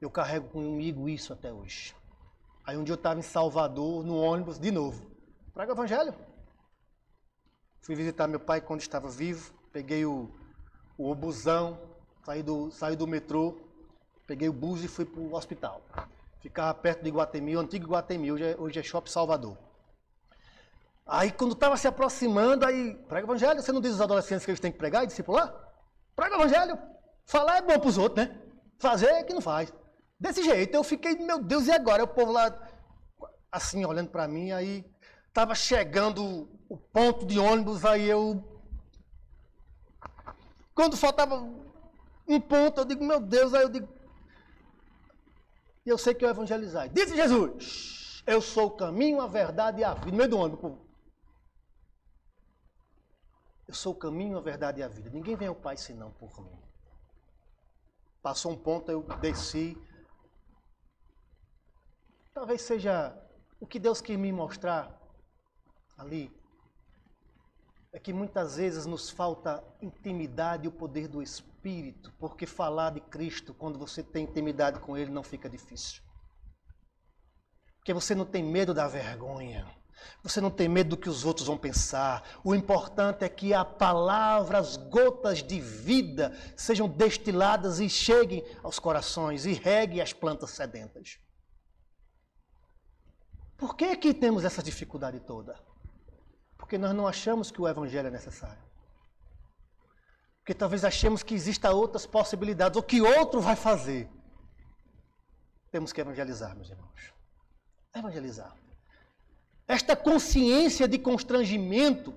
Eu 0.00 0.10
carrego 0.10 0.48
comigo 0.48 1.08
isso 1.08 1.32
até 1.32 1.52
hoje. 1.52 1.94
Aí 2.64 2.76
um 2.76 2.84
dia 2.84 2.92
eu 2.92 2.96
estava 2.96 3.18
em 3.18 3.22
Salvador, 3.22 4.04
no 4.04 4.16
ônibus, 4.16 4.58
de 4.58 4.70
novo. 4.70 5.10
Praga 5.52 5.72
Evangelho. 5.72 6.14
Fui 7.80 7.94
visitar 7.94 8.28
meu 8.28 8.38
pai 8.38 8.60
quando 8.60 8.80
estava 8.80 9.08
vivo. 9.08 9.52
Peguei 9.72 10.04
o, 10.04 10.30
o 10.98 11.10
obusão, 11.10 11.78
saí 12.24 12.42
do, 12.42 12.70
saí 12.72 12.96
do 12.96 13.06
metrô, 13.06 13.56
peguei 14.26 14.48
o 14.48 14.52
bus 14.52 14.82
e 14.82 14.88
fui 14.88 15.04
para 15.04 15.20
o 15.20 15.32
hospital. 15.34 15.80
Ficava 16.40 16.74
perto 16.74 17.02
de 17.04 17.10
Guatemi, 17.10 17.56
o 17.56 17.60
antigo 17.60 17.86
Guatemi, 17.86 18.32
hoje 18.32 18.44
é, 18.44 18.56
hoje 18.58 18.78
é 18.78 18.82
Shopping 18.82 19.10
Salvador. 19.10 19.56
Aí 21.06 21.30
quando 21.32 21.52
estava 21.52 21.76
se 21.76 21.88
aproximando, 21.88 22.66
aí, 22.66 22.94
prega 23.08 23.26
o 23.26 23.30
evangelho, 23.30 23.62
você 23.62 23.72
não 23.72 23.80
diz 23.80 23.92
aos 23.92 24.00
adolescentes 24.02 24.44
que 24.44 24.50
eles 24.50 24.60
têm 24.60 24.72
que 24.72 24.76
pregar 24.76 25.04
e 25.04 25.06
discipular? 25.06 25.54
Prega 26.14 26.36
o 26.36 26.40
evangelho. 26.40 26.78
Falar 27.24 27.58
é 27.58 27.62
bom 27.62 27.78
para 27.78 27.88
os 27.88 27.96
outros, 27.96 28.26
né? 28.26 28.36
Fazer 28.78 29.06
é 29.06 29.22
que 29.22 29.32
não 29.32 29.40
faz. 29.40 29.72
Desse 30.20 30.42
jeito, 30.42 30.74
eu 30.74 30.82
fiquei, 30.82 31.14
meu 31.16 31.42
Deus, 31.42 31.66
e 31.66 31.72
agora? 31.72 32.02
O 32.02 32.08
povo 32.08 32.32
lá, 32.32 32.52
assim, 33.52 33.84
olhando 33.84 34.10
para 34.10 34.26
mim, 34.26 34.50
aí 34.50 34.84
estava 35.28 35.54
chegando 35.54 36.48
o 36.68 36.76
ponto 36.76 37.24
de 37.24 37.38
ônibus, 37.38 37.84
aí 37.84 38.08
eu. 38.08 38.42
Quando 40.78 40.96
faltava 40.96 41.34
um 42.28 42.40
ponto, 42.40 42.80
eu 42.80 42.84
digo, 42.84 43.04
meu 43.04 43.18
Deus, 43.18 43.52
aí 43.52 43.62
eu 43.62 43.68
digo. 43.68 43.88
Eu 45.84 45.98
sei 45.98 46.14
que 46.14 46.24
eu 46.24 46.28
evangelizar. 46.28 46.88
Disse 46.88 47.16
Jesus: 47.16 48.22
Eu 48.24 48.40
sou 48.40 48.68
o 48.68 48.76
caminho, 48.76 49.20
a 49.20 49.26
verdade 49.26 49.80
e 49.80 49.84
a 49.84 49.94
vida. 49.94 50.12
No 50.12 50.16
meio 50.16 50.30
do 50.30 50.38
ônibus. 50.38 50.78
Eu 53.66 53.74
sou 53.74 53.92
o 53.92 53.96
caminho, 53.96 54.38
a 54.38 54.40
verdade 54.40 54.78
e 54.78 54.84
a 54.84 54.86
vida. 54.86 55.10
Ninguém 55.10 55.34
vem 55.34 55.48
ao 55.48 55.56
Pai 55.56 55.76
senão 55.76 56.12
por 56.12 56.40
mim. 56.44 56.62
Passou 58.22 58.52
um 58.52 58.56
ponto, 58.56 58.88
eu 58.88 59.02
desci. 59.20 59.76
Talvez 62.32 62.62
seja 62.62 63.20
o 63.58 63.66
que 63.66 63.80
Deus 63.80 64.00
quer 64.00 64.16
me 64.16 64.30
mostrar 64.30 64.96
ali. 65.96 66.37
É 67.92 67.98
que 67.98 68.12
muitas 68.12 68.56
vezes 68.56 68.84
nos 68.84 69.08
falta 69.08 69.64
intimidade 69.80 70.66
e 70.66 70.68
o 70.68 70.72
poder 70.72 71.08
do 71.08 71.22
Espírito, 71.22 72.12
porque 72.18 72.46
falar 72.46 72.90
de 72.90 73.00
Cristo, 73.00 73.54
quando 73.54 73.78
você 73.78 74.02
tem 74.02 74.24
intimidade 74.24 74.78
com 74.80 74.96
Ele, 74.96 75.10
não 75.10 75.22
fica 75.22 75.48
difícil. 75.48 76.02
Porque 77.78 77.94
você 77.94 78.14
não 78.14 78.26
tem 78.26 78.42
medo 78.42 78.74
da 78.74 78.86
vergonha. 78.86 79.66
Você 80.22 80.40
não 80.40 80.50
tem 80.50 80.68
medo 80.68 80.90
do 80.90 80.96
que 80.96 81.08
os 81.08 81.24
outros 81.24 81.46
vão 81.46 81.56
pensar. 81.56 82.22
O 82.44 82.54
importante 82.54 83.24
é 83.24 83.28
que 83.28 83.54
a 83.54 83.64
palavra, 83.64 84.58
as 84.58 84.76
gotas 84.76 85.42
de 85.42 85.60
vida, 85.60 86.36
sejam 86.56 86.88
destiladas 86.88 87.80
e 87.80 87.88
cheguem 87.88 88.44
aos 88.62 88.78
corações 88.78 89.46
e 89.46 89.52
reguem 89.54 90.00
as 90.00 90.12
plantas 90.12 90.50
sedentas. 90.50 91.18
Por 93.56 93.76
que 93.76 93.96
que 93.96 94.14
temos 94.14 94.44
essa 94.44 94.62
dificuldade 94.62 95.18
toda? 95.20 95.58
Porque 96.58 96.76
nós 96.76 96.94
não 96.94 97.06
achamos 97.06 97.50
que 97.50 97.62
o 97.62 97.66
evangelho 97.66 98.08
é 98.08 98.10
necessário. 98.10 98.62
Porque 100.40 100.52
talvez 100.52 100.84
achemos 100.84 101.22
que 101.22 101.34
existam 101.34 101.70
outras 101.70 102.04
possibilidades, 102.04 102.76
ou 102.76 102.82
que 102.82 103.00
outro 103.00 103.40
vai 103.40 103.56
fazer. 103.56 104.06
Temos 105.70 105.92
que 105.92 106.00
evangelizar, 106.00 106.54
meus 106.54 106.68
irmãos. 106.68 107.14
Evangelizar 107.94 108.54
esta 109.68 109.94
consciência 109.94 110.88
de 110.88 110.98
constrangimento. 110.98 112.14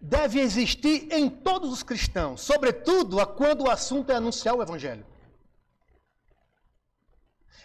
Deve 0.00 0.40
existir 0.40 1.12
em 1.12 1.28
todos 1.28 1.72
os 1.72 1.82
cristãos, 1.82 2.40
sobretudo 2.40 3.24
quando 3.34 3.62
o 3.62 3.70
assunto 3.70 4.10
é 4.10 4.14
anunciar 4.14 4.54
o 4.54 4.62
Evangelho. 4.62 5.04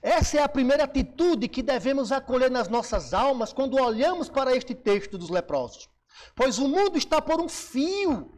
Essa 0.06 0.38
é 0.38 0.44
a 0.44 0.48
primeira 0.48 0.84
atitude 0.84 1.48
que 1.48 1.63
devemos 1.63 2.12
acolher 2.12 2.52
nas 2.52 2.68
nossas 2.70 3.12
almas 3.12 3.52
quando 3.52 3.82
olhamos 3.82 4.30
para 4.30 4.56
este 4.56 4.76
texto 4.76 5.18
dos 5.18 5.32
leprosos. 5.32 5.89
Pois 6.36 6.60
o 6.60 6.68
mundo 6.68 6.96
está 6.96 7.20
por 7.20 7.41
um 7.41 7.50
fio 7.50 8.32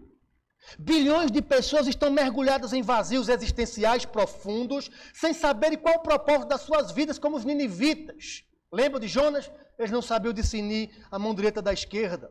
Bilhões 0.79 1.31
de 1.31 1.41
pessoas 1.41 1.87
estão 1.87 2.09
mergulhadas 2.09 2.73
em 2.73 2.81
vazios 2.81 3.29
existenciais 3.29 4.05
profundos, 4.05 4.89
sem 5.13 5.33
saberem 5.33 5.77
qual 5.77 5.95
o 5.95 6.01
propósito 6.01 6.49
das 6.49 6.61
suas 6.61 6.91
vidas, 6.91 7.19
como 7.19 7.37
os 7.37 7.45
ninivitas. 7.45 8.43
Lembra 8.71 8.99
de 8.99 9.07
Jonas? 9.07 9.49
Eles 9.77 9.91
não 9.91 10.01
sabiam 10.01 10.33
discernir 10.33 10.89
a 11.09 11.17
mão 11.19 11.33
direita 11.33 11.61
da 11.61 11.71
esquerda. 11.71 12.29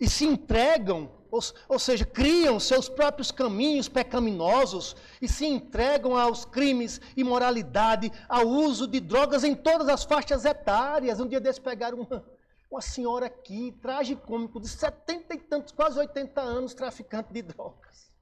E 0.00 0.08
se 0.08 0.24
entregam 0.24 1.10
ou, 1.34 1.40
ou 1.68 1.78
seja, 1.80 2.04
criam 2.04 2.60
seus 2.60 2.88
próprios 2.88 3.32
caminhos 3.32 3.88
pecaminosos 3.88 4.94
e 5.20 5.26
se 5.26 5.44
entregam 5.44 6.16
aos 6.16 6.44
crimes, 6.44 7.00
imoralidade, 7.16 8.12
ao 8.28 8.46
uso 8.46 8.86
de 8.86 9.00
drogas 9.00 9.42
em 9.42 9.54
todas 9.54 9.88
as 9.88 10.04
faixas 10.04 10.44
etárias. 10.44 11.18
Um 11.18 11.26
dia 11.26 11.40
desses 11.40 11.58
pegaram 11.58 12.02
uma, 12.02 12.24
uma 12.70 12.80
senhora 12.80 13.26
aqui, 13.26 13.72
tragicômico, 13.82 14.60
de 14.60 14.68
setenta 14.68 15.34
e 15.34 15.38
tantos, 15.38 15.72
quase 15.72 15.98
80 15.98 16.40
anos, 16.40 16.72
traficante 16.72 17.32
de 17.32 17.42
drogas. 17.42 18.14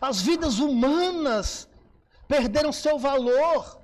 As 0.00 0.22
vidas 0.22 0.60
humanas 0.60 1.68
perderam 2.28 2.72
seu 2.72 2.96
valor 2.96 3.81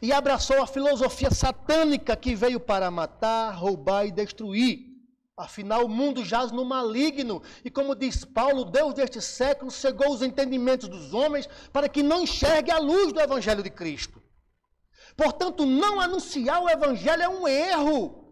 e 0.00 0.12
abraçou 0.12 0.62
a 0.62 0.66
filosofia 0.66 1.30
satânica 1.30 2.16
que 2.16 2.34
veio 2.34 2.60
para 2.60 2.90
matar, 2.90 3.52
roubar 3.52 4.06
e 4.06 4.10
destruir. 4.10 4.92
Afinal, 5.36 5.84
o 5.84 5.88
mundo 5.88 6.24
jaz 6.24 6.52
no 6.52 6.64
maligno. 6.64 7.42
E 7.64 7.70
como 7.70 7.94
diz 7.94 8.24
Paulo, 8.24 8.64
Deus 8.64 8.94
deste 8.94 9.20
século 9.20 9.70
cegou 9.70 10.12
os 10.12 10.22
entendimentos 10.22 10.88
dos 10.88 11.12
homens 11.12 11.48
para 11.72 11.88
que 11.88 12.02
não 12.02 12.22
enxergue 12.22 12.70
a 12.70 12.78
luz 12.78 13.12
do 13.12 13.20
Evangelho 13.20 13.62
de 13.62 13.70
Cristo. 13.70 14.22
Portanto, 15.16 15.66
não 15.66 16.00
anunciar 16.00 16.62
o 16.62 16.68
Evangelho 16.68 17.22
é 17.22 17.28
um 17.28 17.48
erro 17.48 18.24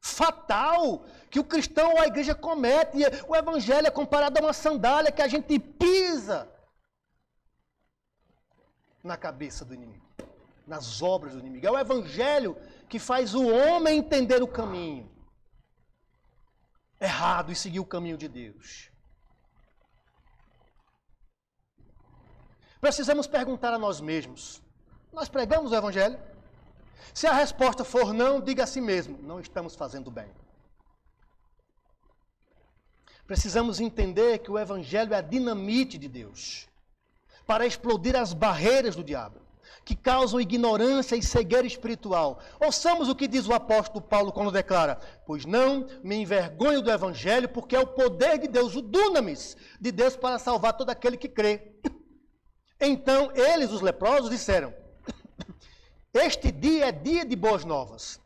fatal 0.00 1.04
que 1.30 1.38
o 1.38 1.44
cristão 1.44 1.92
ou 1.92 2.00
a 2.00 2.06
igreja 2.06 2.34
comete. 2.34 2.98
O 3.26 3.36
Evangelho 3.36 3.86
é 3.86 3.90
comparado 3.90 4.38
a 4.38 4.42
uma 4.42 4.52
sandália 4.52 5.12
que 5.12 5.22
a 5.22 5.28
gente 5.28 5.58
pisa 5.58 6.48
na 9.02 9.16
cabeça 9.16 9.64
do 9.64 9.74
inimigo, 9.74 10.07
nas 10.68 11.02
obras 11.02 11.32
do 11.32 11.40
inimigo. 11.40 11.66
É 11.66 11.70
o 11.70 11.78
Evangelho 11.78 12.56
que 12.88 12.98
faz 12.98 13.34
o 13.34 13.46
homem 13.46 13.98
entender 13.98 14.42
o 14.42 14.46
caminho 14.46 15.10
errado 17.00 17.50
e 17.50 17.56
seguir 17.56 17.80
o 17.80 17.86
caminho 17.86 18.16
de 18.16 18.28
Deus. 18.28 18.90
Precisamos 22.80 23.26
perguntar 23.26 23.72
a 23.72 23.78
nós 23.78 24.00
mesmos: 24.00 24.62
nós 25.12 25.28
pregamos 25.28 25.72
o 25.72 25.74
Evangelho? 25.74 26.18
Se 27.14 27.26
a 27.26 27.32
resposta 27.32 27.84
for 27.84 28.12
não, 28.12 28.40
diga 28.40 28.64
a 28.64 28.66
si 28.66 28.80
mesmo: 28.80 29.18
não 29.22 29.40
estamos 29.40 29.74
fazendo 29.74 30.10
bem. 30.10 30.30
Precisamos 33.26 33.80
entender 33.80 34.38
que 34.38 34.50
o 34.50 34.58
Evangelho 34.58 35.12
é 35.12 35.18
a 35.18 35.22
dinamite 35.22 35.98
de 35.98 36.08
Deus 36.08 36.68
para 37.46 37.66
explodir 37.66 38.16
as 38.16 38.32
barreiras 38.32 38.94
do 38.94 39.04
diabo 39.04 39.47
que 39.84 39.96
causam 39.96 40.40
ignorância 40.40 41.16
e 41.16 41.22
cegueira 41.22 41.66
espiritual. 41.66 42.40
Ouçamos 42.60 43.08
o 43.08 43.14
que 43.14 43.26
diz 43.26 43.48
o 43.48 43.54
apóstolo 43.54 44.02
Paulo 44.02 44.32
quando 44.32 44.52
declara: 44.52 45.00
Pois 45.26 45.44
não 45.44 45.86
me 46.02 46.16
envergonho 46.16 46.82
do 46.82 46.90
evangelho, 46.90 47.48
porque 47.48 47.74
é 47.74 47.80
o 47.80 47.86
poder 47.86 48.38
de 48.38 48.48
Deus, 48.48 48.76
o 48.76 48.82
dunamis 48.82 49.56
de 49.80 49.90
Deus 49.90 50.16
para 50.16 50.38
salvar 50.38 50.74
todo 50.74 50.90
aquele 50.90 51.16
que 51.16 51.28
crê. 51.28 51.72
Então 52.80 53.32
eles, 53.34 53.70
os 53.70 53.80
leprosos, 53.80 54.30
disseram: 54.30 54.74
Este 56.12 56.52
dia 56.52 56.88
é 56.88 56.92
dia 56.92 57.24
de 57.24 57.34
boas 57.34 57.64
novas. 57.64 58.20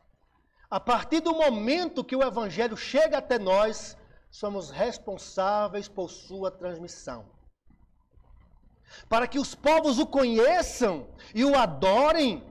A 0.70 0.80
partir 0.80 1.20
do 1.20 1.34
momento 1.34 2.04
que 2.04 2.16
o 2.16 2.22
evangelho 2.22 2.76
chega 2.76 3.18
até 3.18 3.38
nós, 3.38 3.96
somos 4.30 4.70
responsáveis 4.70 5.86
por 5.86 6.10
sua 6.10 6.50
transmissão 6.50 7.24
para 9.08 9.26
que 9.26 9.38
os 9.38 9.54
povos 9.54 9.98
o 9.98 10.06
conheçam 10.06 11.06
e 11.34 11.44
o 11.44 11.56
adorem, 11.56 12.42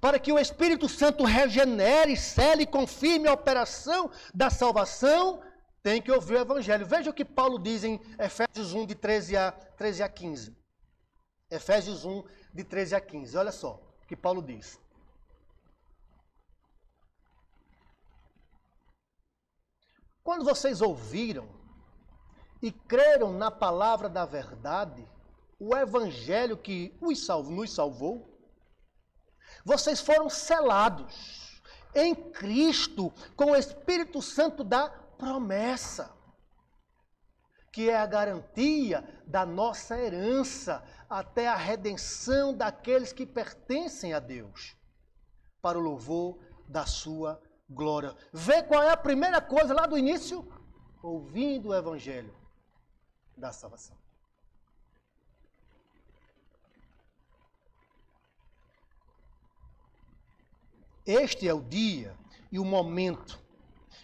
para 0.00 0.18
que 0.18 0.32
o 0.32 0.38
Espírito 0.38 0.88
Santo 0.88 1.24
regenere, 1.24 2.16
cele 2.16 2.62
e 2.62 2.66
confirme 2.66 3.28
a 3.28 3.32
operação 3.32 4.10
da 4.34 4.50
salvação, 4.50 5.42
tem 5.82 6.00
que 6.00 6.12
ouvir 6.12 6.34
o 6.34 6.40
Evangelho. 6.40 6.86
Veja 6.86 7.10
o 7.10 7.14
que 7.14 7.24
Paulo 7.24 7.58
diz 7.58 7.84
em 7.84 8.00
Efésios 8.18 8.74
1, 8.74 8.86
de 8.86 8.94
13 8.94 9.36
a, 9.36 9.52
13 9.52 10.02
a 10.02 10.08
15. 10.08 10.56
Efésios 11.50 12.04
1, 12.04 12.24
de 12.52 12.64
13 12.64 12.94
a 12.94 13.00
15. 13.00 13.36
Olha 13.36 13.52
só 13.52 13.80
o 14.02 14.06
que 14.06 14.16
Paulo 14.16 14.42
diz. 14.42 14.78
Quando 20.22 20.44
vocês 20.44 20.82
ouviram 20.82 21.48
e 22.60 22.70
creram 22.70 23.32
na 23.32 23.50
palavra 23.50 24.10
da 24.10 24.26
verdade, 24.26 25.08
o 25.58 25.76
evangelho 25.76 26.56
que 26.56 26.96
os 27.00 27.24
salvou, 27.24 27.52
nos 27.52 27.72
salvou, 27.72 28.38
vocês 29.64 30.00
foram 30.00 30.30
selados 30.30 31.60
em 31.94 32.14
Cristo 32.14 33.12
com 33.34 33.52
o 33.52 33.56
Espírito 33.56 34.22
Santo 34.22 34.62
da 34.62 34.88
promessa, 34.88 36.16
que 37.72 37.90
é 37.90 37.96
a 37.96 38.06
garantia 38.06 39.22
da 39.26 39.44
nossa 39.44 39.98
herança 39.98 40.82
até 41.08 41.48
a 41.48 41.56
redenção 41.56 42.54
daqueles 42.54 43.12
que 43.12 43.26
pertencem 43.26 44.12
a 44.12 44.20
Deus, 44.20 44.76
para 45.60 45.78
o 45.78 45.82
louvor 45.82 46.38
da 46.68 46.86
sua 46.86 47.42
glória. 47.68 48.14
Vê 48.32 48.62
qual 48.62 48.82
é 48.82 48.90
a 48.90 48.96
primeira 48.96 49.40
coisa 49.40 49.74
lá 49.74 49.86
do 49.86 49.98
início? 49.98 50.46
Ouvindo 51.02 51.68
o 51.70 51.74
evangelho 51.74 52.34
da 53.36 53.52
salvação. 53.52 53.96
Este 61.08 61.48
é 61.48 61.54
o 61.54 61.62
dia 61.62 62.14
e 62.52 62.58
o 62.58 62.64
momento. 62.66 63.40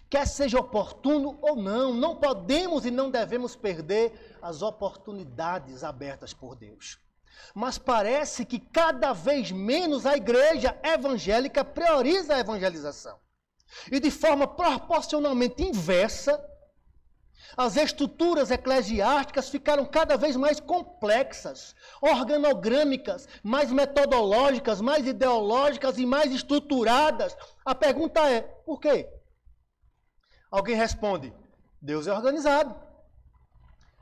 Quer 0.09 0.25
seja 0.25 0.59
oportuno 0.59 1.37
ou 1.39 1.55
não, 1.55 1.93
não 1.93 2.15
podemos 2.15 2.83
e 2.83 2.89
não 2.89 3.11
devemos 3.11 3.55
perder 3.55 4.35
as 4.41 4.63
oportunidades 4.63 5.83
abertas 5.83 6.33
por 6.33 6.55
Deus. 6.55 6.97
Mas 7.53 7.77
parece 7.77 8.43
que 8.43 8.57
cada 8.59 9.13
vez 9.13 9.51
menos 9.51 10.03
a 10.07 10.17
igreja 10.17 10.75
evangélica 10.81 11.63
prioriza 11.63 12.33
a 12.33 12.39
evangelização. 12.39 13.19
E 13.91 13.99
de 13.99 14.09
forma 14.09 14.47
proporcionalmente 14.47 15.61
inversa, 15.61 16.43
as 17.57 17.77
estruturas 17.77 18.51
eclesiásticas 18.51 19.49
ficaram 19.49 19.85
cada 19.85 20.17
vez 20.17 20.35
mais 20.35 20.59
complexas, 20.59 21.75
organogrâmicas, 22.01 23.27
mais 23.43 23.71
metodológicas, 23.71 24.81
mais 24.81 25.05
ideológicas 25.07 25.97
e 25.97 26.05
mais 26.05 26.33
estruturadas. 26.33 27.35
A 27.63 27.73
pergunta 27.73 28.19
é: 28.29 28.41
por 28.41 28.79
quê? 28.79 29.09
Alguém 30.51 30.75
responde: 30.75 31.33
Deus 31.81 32.07
é 32.07 32.13
organizado. 32.13 32.75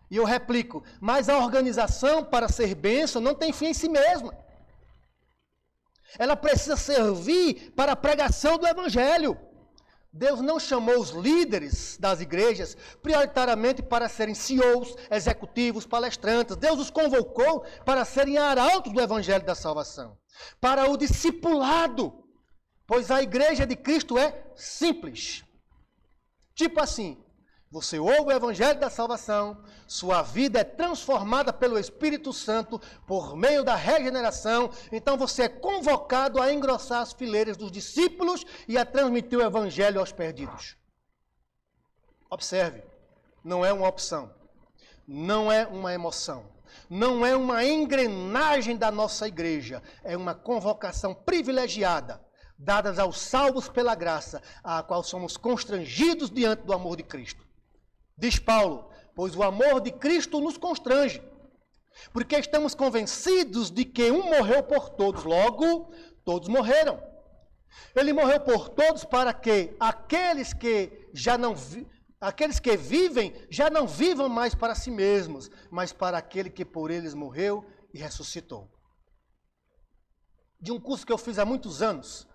E 0.10 0.18
eu 0.18 0.26
replico: 0.26 0.84
mas 1.00 1.30
a 1.30 1.38
organização 1.38 2.24
para 2.24 2.48
ser 2.48 2.76
bênção 2.76 3.22
não 3.22 3.36
tem 3.36 3.52
fim 3.52 3.68
em 3.68 3.74
si 3.74 3.90
mesma. 3.90 4.34
Ela 6.18 6.36
precisa 6.36 6.78
servir 6.78 7.72
para 7.76 7.94
a 7.94 7.96
pregação 7.96 8.58
do 8.58 8.68
Evangelho. 8.68 9.38
Deus 10.16 10.42
não 10.42 10.60
chamou 10.60 11.00
os 11.00 11.10
líderes 11.10 11.98
das 11.98 12.22
igrejas 12.22 12.78
prioritariamente 13.02 13.82
para 13.82 14.08
serem 14.08 14.36
CEOs, 14.36 14.96
executivos, 15.10 15.88
palestrantes. 15.88 16.56
Deus 16.56 16.80
os 16.80 16.92
convocou 16.92 17.66
para 17.84 18.06
serem 18.06 18.38
arautos 18.38 18.94
do 18.94 19.02
evangelho 19.02 19.44
da 19.44 19.56
salvação, 19.56 20.16
para 20.62 20.88
o 20.88 20.96
discipulado, 20.96 22.14
pois 22.86 23.10
a 23.10 23.24
igreja 23.24 23.66
de 23.66 23.76
Cristo 23.76 24.16
é 24.16 24.40
simples. 24.56 25.44
Tipo 26.54 26.80
assim, 26.80 27.18
você 27.74 27.98
ouve 27.98 28.30
o 28.30 28.32
Evangelho 28.32 28.80
da 28.80 28.88
salvação, 28.88 29.58
sua 29.88 30.22
vida 30.22 30.60
é 30.60 30.64
transformada 30.64 31.52
pelo 31.52 31.80
Espírito 31.80 32.32
Santo 32.32 32.80
por 33.08 33.36
meio 33.36 33.64
da 33.64 33.74
regeneração, 33.76 34.70
então 34.92 35.18
você 35.18 35.44
é 35.44 35.50
convocado 35.50 36.40
a 36.40 36.54
engrossar 36.54 37.02
as 37.02 37.14
fileiras 37.14 37.58
dos 37.58 37.72
discípulos 37.72 38.46
e 38.68 38.78
a 38.78 38.86
transmitir 38.86 39.40
o 39.40 39.42
Evangelho 39.42 40.00
aos 40.00 40.12
perdidos. 40.12 40.78
Observe, 42.30 42.84
não 43.44 43.66
é 43.66 43.74
uma 43.74 43.88
opção, 43.88 44.32
não 45.08 45.52
é 45.52 45.66
uma 45.66 45.92
emoção, 45.92 46.46
não 46.88 47.26
é 47.26 47.36
uma 47.36 47.66
engrenagem 47.66 48.78
da 48.78 48.92
nossa 48.92 49.28
igreja, 49.28 49.82
é 50.04 50.16
uma 50.16 50.36
convocação 50.36 51.16
privilegiada 51.16 52.24
dadas 52.56 53.00
aos 53.00 53.20
salvos 53.20 53.68
pela 53.68 53.96
graça, 53.96 54.44
a 54.64 54.84
qual 54.84 55.02
somos 55.02 55.36
constrangidos 55.38 56.30
diante 56.30 56.62
do 56.62 56.72
amor 56.72 56.98
de 56.98 57.02
Cristo. 57.02 57.44
Diz 58.18 58.40
Paulo, 58.40 58.90
pois 59.16 59.36
o 59.36 59.44
amor 59.44 59.82
de 59.82 59.92
Cristo 59.92 60.40
nos 60.40 60.58
constrange, 60.58 61.22
porque 62.12 62.36
estamos 62.38 62.74
convencidos 62.74 63.70
de 63.70 63.86
que 63.86 64.12
um 64.12 64.24
morreu 64.24 64.64
por 64.64 64.90
todos, 64.90 65.24
logo 65.24 65.92
todos 66.24 66.48
morreram. 66.48 67.02
Ele 67.96 68.14
morreu 68.14 68.40
por 68.40 68.70
todos 68.70 69.04
para 69.04 69.34
que 69.34 69.76
aqueles 69.80 70.54
que 70.54 71.10
já 71.14 71.38
não 71.38 71.56
vi, 71.56 71.88
aqueles 72.20 72.60
que 72.60 72.78
vivem 72.78 73.34
já 73.50 73.70
não 73.70 73.88
vivam 73.88 74.30
mais 74.30 74.56
para 74.56 74.76
si 74.76 74.92
mesmos, 74.92 75.50
mas 75.70 75.92
para 75.92 76.18
aquele 76.18 76.50
que 76.50 76.64
por 76.64 76.92
eles 76.92 77.14
morreu 77.14 77.66
e 77.94 78.00
ressuscitou. 78.00 78.72
De 80.60 80.72
um 80.72 80.80
curso 80.80 81.06
que 81.06 81.12
eu 81.12 81.18
fiz 81.18 81.38
há 81.38 81.46
muitos 81.46 81.82
anos, 81.82 82.28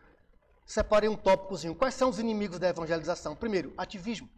separei 0.66 1.08
um 1.08 1.16
tópicozinho. 1.16 1.74
Quais 1.74 1.94
são 1.94 2.10
os 2.10 2.18
inimigos 2.18 2.58
da 2.58 2.68
evangelização? 2.68 3.34
Primeiro, 3.34 3.72
ativismo. 3.76 4.28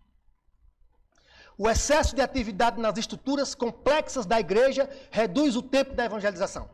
O 1.63 1.69
excesso 1.69 2.17
de 2.17 2.23
atividade 2.23 2.81
nas 2.81 2.97
estruturas 2.97 3.55
complexas 3.55 4.25
da 4.25 4.41
igreja 4.41 4.89
reduz 5.11 5.57
o 5.57 5.63
tempo 5.63 5.95
da 5.95 6.07
evangelização. 6.07 6.71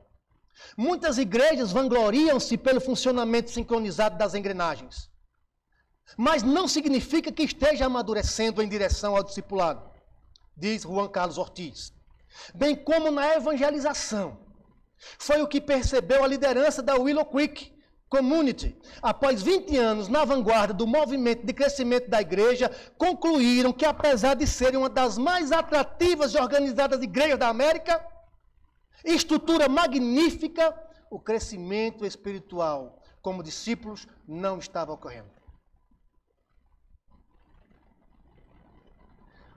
Muitas 0.76 1.18
igrejas 1.18 1.72
vangloriam-se 1.72 2.56
pelo 2.56 2.80
funcionamento 2.80 3.50
sincronizado 3.50 4.16
das 4.16 4.32
engrenagens. 4.32 5.10
Mas 6.16 6.44
não 6.44 6.68
significa 6.68 7.32
que 7.32 7.42
esteja 7.42 7.86
amadurecendo 7.86 8.62
em 8.62 8.68
direção 8.68 9.16
ao 9.16 9.24
discipulado, 9.24 9.90
diz 10.56 10.82
Juan 10.82 11.08
Carlos 11.08 11.36
Ortiz. 11.36 11.92
Bem 12.54 12.76
como 12.76 13.10
na 13.10 13.34
evangelização. 13.34 14.38
Foi 15.18 15.42
o 15.42 15.48
que 15.48 15.60
percebeu 15.60 16.22
a 16.22 16.28
liderança 16.28 16.80
da 16.80 16.94
Willow 16.94 17.26
Creek 17.26 17.75
Community, 18.08 18.76
após 19.02 19.42
20 19.42 19.76
anos 19.76 20.08
na 20.08 20.24
vanguarda 20.24 20.72
do 20.72 20.86
movimento 20.86 21.44
de 21.44 21.52
crescimento 21.52 22.08
da 22.08 22.20
igreja, 22.20 22.70
concluíram 22.96 23.72
que, 23.72 23.84
apesar 23.84 24.34
de 24.34 24.46
serem 24.46 24.78
uma 24.78 24.88
das 24.88 25.18
mais 25.18 25.50
atrativas 25.50 26.32
e 26.32 26.38
organizadas 26.38 27.02
igrejas 27.02 27.38
da 27.38 27.48
América, 27.48 28.04
estrutura 29.04 29.68
magnífica, 29.68 30.74
o 31.10 31.18
crescimento 31.18 32.06
espiritual 32.06 33.02
como 33.20 33.42
discípulos 33.42 34.06
não 34.26 34.58
estava 34.58 34.92
ocorrendo. 34.92 35.30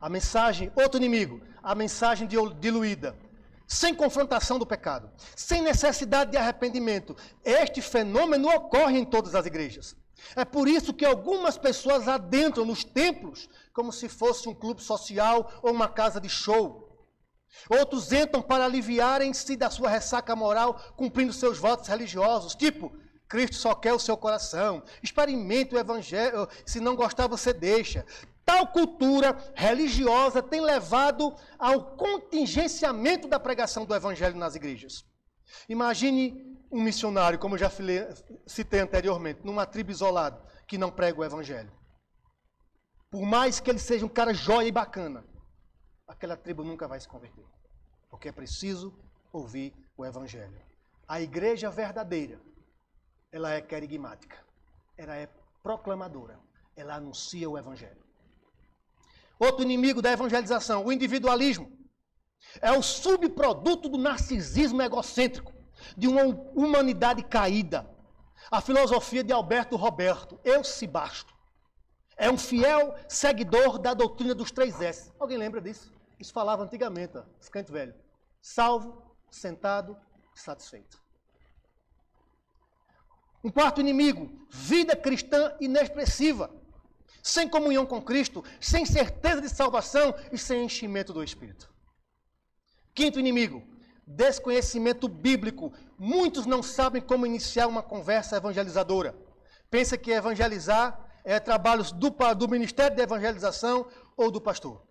A 0.01 0.09
mensagem, 0.09 0.71
outro 0.75 0.97
inimigo, 0.97 1.39
a 1.61 1.75
mensagem 1.75 2.27
diluída 2.59 3.15
sem 3.69 3.93
confrontação 3.93 4.57
do 4.57 4.65
pecado, 4.65 5.11
sem 5.35 5.61
necessidade 5.61 6.31
de 6.31 6.37
arrependimento. 6.37 7.15
Este 7.45 7.83
fenômeno 7.83 8.49
ocorre 8.49 8.97
em 8.97 9.05
todas 9.05 9.35
as 9.35 9.45
igrejas. 9.45 9.95
É 10.35 10.43
por 10.43 10.67
isso 10.67 10.91
que 10.91 11.05
algumas 11.05 11.55
pessoas 11.55 12.07
adentram 12.07 12.65
nos 12.65 12.83
templos 12.83 13.47
como 13.71 13.93
se 13.93 14.09
fosse 14.09 14.49
um 14.49 14.55
clube 14.55 14.81
social 14.81 15.51
ou 15.61 15.71
uma 15.71 15.87
casa 15.87 16.19
de 16.19 16.27
show. 16.27 16.89
Outros 17.69 18.11
entram 18.11 18.41
para 18.41 18.65
aliviarem-se 18.65 19.55
da 19.55 19.69
sua 19.69 19.89
ressaca 19.89 20.35
moral, 20.35 20.81
cumprindo 20.97 21.31
seus 21.31 21.59
votos 21.59 21.87
religiosos, 21.87 22.55
tipo, 22.55 22.91
Cristo 23.27 23.55
só 23.55 23.75
quer 23.75 23.93
o 23.93 23.99
seu 23.99 24.17
coração. 24.17 24.81
Experimente 25.03 25.75
o 25.75 25.79
evangelho, 25.79 26.49
se 26.65 26.79
não 26.79 26.95
gostar 26.95 27.27
você 27.27 27.53
deixa. 27.53 28.03
Tal 28.49 28.65
cultura 28.65 29.37
religiosa 29.53 30.41
tem 30.41 30.59
levado 30.59 31.35
ao 31.59 31.95
contingenciamento 31.95 33.27
da 33.27 33.39
pregação 33.39 33.85
do 33.85 33.93
evangelho 33.93 34.35
nas 34.35 34.55
igrejas. 34.55 35.05
Imagine 35.69 36.57
um 36.71 36.81
missionário, 36.81 37.37
como 37.37 37.53
eu 37.53 37.59
já 37.59 37.69
citei 38.47 38.79
anteriormente, 38.79 39.41
numa 39.43 39.67
tribo 39.67 39.91
isolada, 39.91 40.43
que 40.67 40.79
não 40.79 40.89
prega 40.89 41.19
o 41.19 41.23
evangelho. 41.23 41.71
Por 43.11 43.21
mais 43.21 43.59
que 43.59 43.69
ele 43.69 43.77
seja 43.77 44.03
um 44.03 44.09
cara 44.09 44.33
jóia 44.33 44.69
e 44.69 44.71
bacana, 44.71 45.23
aquela 46.07 46.35
tribo 46.35 46.63
nunca 46.63 46.87
vai 46.87 46.99
se 46.99 47.07
converter. 47.07 47.45
Porque 48.09 48.29
é 48.29 48.31
preciso 48.31 48.97
ouvir 49.31 49.75
o 49.95 50.03
evangelho. 50.03 50.59
A 51.07 51.21
igreja 51.21 51.69
verdadeira, 51.69 52.41
ela 53.31 53.51
é 53.51 53.61
querigmática. 53.61 54.43
Ela 54.97 55.15
é 55.17 55.29
proclamadora. 55.61 56.39
Ela 56.75 56.95
anuncia 56.95 57.47
o 57.47 57.55
evangelho. 57.55 58.08
Outro 59.39 59.63
inimigo 59.63 60.01
da 60.01 60.11
evangelização, 60.11 60.83
o 60.83 60.91
individualismo. 60.91 61.71
É 62.61 62.71
o 62.73 62.83
subproduto 62.83 63.87
do 63.87 63.97
narcisismo 63.97 64.81
egocêntrico, 64.81 65.53
de 65.95 66.07
uma 66.07 66.23
humanidade 66.53 67.23
caída. 67.23 67.89
A 68.51 68.59
filosofia 68.59 69.23
de 69.23 69.31
Alberto 69.31 69.77
Roberto, 69.77 70.37
eu 70.43 70.61
se 70.63 70.85
basto. 70.85 71.33
É 72.17 72.29
um 72.29 72.37
fiel 72.37 72.93
seguidor 73.07 73.79
da 73.79 73.93
doutrina 73.93 74.35
dos 74.35 74.51
três 74.51 74.81
S. 74.81 75.09
Alguém 75.17 75.37
lembra 75.37 75.61
disso? 75.61 75.93
Isso 76.19 76.33
falava 76.33 76.63
antigamente, 76.63 77.17
escante 77.39 77.71
velho. 77.71 77.95
Salvo, 78.41 79.01
sentado, 79.29 79.95
satisfeito. 80.35 81.01
Um 83.41 83.49
quarto 83.49 83.79
inimigo, 83.79 84.45
vida 84.49 84.97
cristã 84.97 85.55
inexpressiva 85.61 86.58
sem 87.21 87.47
comunhão 87.47 87.85
com 87.85 88.01
Cristo, 88.01 88.43
sem 88.59 88.85
certeza 88.85 89.41
de 89.41 89.49
salvação 89.49 90.13
e 90.31 90.37
sem 90.37 90.63
enchimento 90.63 91.13
do 91.13 91.23
Espírito. 91.23 91.69
Quinto 92.93 93.19
inimigo, 93.19 93.63
desconhecimento 94.05 95.07
bíblico. 95.07 95.71
Muitos 95.97 96.45
não 96.45 96.63
sabem 96.63 97.01
como 97.01 97.25
iniciar 97.25 97.67
uma 97.67 97.83
conversa 97.83 98.37
evangelizadora. 98.37 99.15
Pensa 99.69 99.97
que 99.97 100.11
evangelizar 100.11 101.07
é 101.23 101.39
trabalho 101.39 101.83
do, 101.93 102.09
do 102.35 102.47
Ministério 102.49 102.95
de 102.95 103.03
Evangelização 103.03 103.87
ou 104.17 104.31
do 104.31 104.41
pastor. 104.41 104.81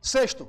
Sexto, 0.00 0.48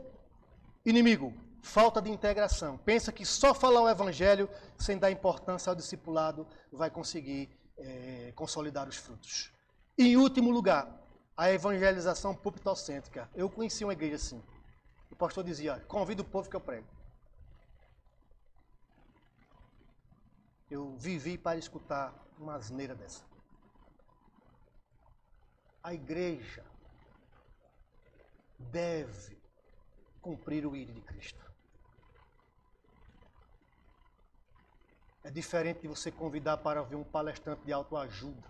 inimigo, 0.84 1.34
falta 1.62 2.02
de 2.02 2.10
integração. 2.10 2.78
Pensa 2.78 3.12
que 3.12 3.26
só 3.26 3.54
falar 3.54 3.82
o 3.82 3.90
evangelho 3.90 4.50
sem 4.78 4.98
dar 4.98 5.12
importância 5.12 5.70
ao 5.70 5.76
discipulado 5.76 6.46
vai 6.72 6.90
conseguir 6.90 7.50
é, 7.78 8.32
consolidar 8.36 8.88
os 8.88 8.98
frutos. 8.98 9.52
E, 9.98 10.08
em 10.08 10.18
último 10.18 10.52
lugar, 10.52 11.04
a 11.36 11.52
evangelização 11.52 12.36
púlpitocêntrica. 12.36 13.30
Eu 13.36 13.50
conheci 13.50 13.84
uma 13.84 13.94
igreja 13.94 14.16
assim. 14.16 14.44
O 15.12 15.16
pastor 15.16 15.44
dizia: 15.44 15.80
convida 15.88 16.22
o 16.22 16.26
povo 16.26 16.50
que 16.50 16.56
eu 16.56 16.62
prego. 16.62 16.88
Eu 20.70 20.96
vivi 20.98 21.38
para 21.38 21.58
escutar 21.58 22.14
uma 22.40 22.56
asneira 22.56 22.96
dessa. 22.96 23.24
A 25.84 25.94
igreja 25.94 26.64
deve 28.58 29.38
cumprir 30.22 30.66
o 30.66 30.76
ídolo 30.76 31.00
de 31.00 31.06
Cristo. 31.06 31.43
É 35.24 35.32
diferente 35.32 35.82
de 35.82 35.88
você 35.88 36.12
convidar 36.12 36.58
para 36.58 36.84
ver 36.84 36.96
um 36.96 37.04
palestrante 37.04 37.64
de 37.64 37.72
autoajuda. 37.72 38.44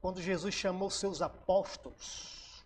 Quando 0.00 0.20
Jesus 0.20 0.52
chamou 0.52 0.90
seus 0.90 1.22
apóstolos 1.22 2.64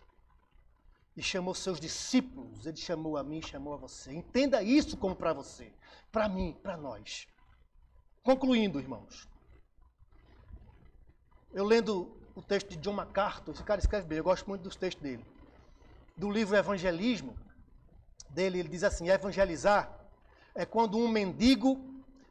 e 1.15 1.21
chamou 1.21 1.53
seus 1.53 1.79
discípulos, 1.79 2.65
ele 2.65 2.77
chamou 2.77 3.15
a 3.15 3.23
mim, 3.23 3.41
chamou 3.43 3.75
a 3.75 3.77
você. 3.77 4.11
Entenda 4.11 4.63
isso 4.63 4.97
como 4.97 5.15
para 5.15 5.33
você, 5.33 5.71
para 6.11 6.27
mim, 6.27 6.57
para 6.63 6.75
nós. 6.75 7.27
Concluindo, 8.23 8.79
irmãos. 8.79 9.27
Eu 11.53 11.63
lendo 11.63 12.19
o 12.35 12.41
texto 12.41 12.69
de 12.69 12.77
John 12.77 12.93
MacArthur, 12.93 13.53
esse 13.53 13.63
cara 13.63 13.79
escreve 13.79 14.07
bem, 14.07 14.17
eu 14.17 14.23
gosto 14.23 14.47
muito 14.47 14.63
dos 14.63 14.75
textos 14.75 15.01
dele. 15.01 15.25
Do 16.15 16.31
livro 16.31 16.55
Evangelismo, 16.55 17.37
dele, 18.31 18.59
ele 18.59 18.69
diz 18.69 18.83
assim: 18.83 19.09
evangelizar 19.09 19.96
é 20.57 20.65
quando 20.65 20.97
um 20.97 21.07
mendigo 21.07 21.79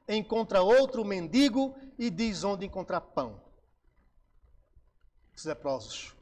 encontra 0.09 0.61
outro 0.61 1.05
mendigo 1.05 1.75
e 1.97 2.11
diz 2.11 2.43
onde 2.43 2.67
encontrar 2.67 3.01
pão. 3.01 3.41
Os 5.35 5.45
leprosos 5.45 6.13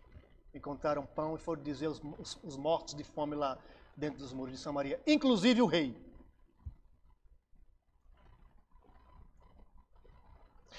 encontraram 0.55 1.07
pão 1.07 1.35
e 1.35 1.39
foram 1.39 1.63
dizer 1.63 1.89
os, 1.89 2.01
os, 2.19 2.39
os 2.45 2.57
mortos 2.59 2.95
de 2.95 3.03
fome 3.03 3.35
lá 3.35 3.59
dentro 3.97 4.19
dos 4.19 4.35
muros 4.35 4.53
de 4.53 4.61
Samaria, 4.61 5.01
inclusive 5.07 5.63
o 5.63 5.67
rei. 5.67 5.97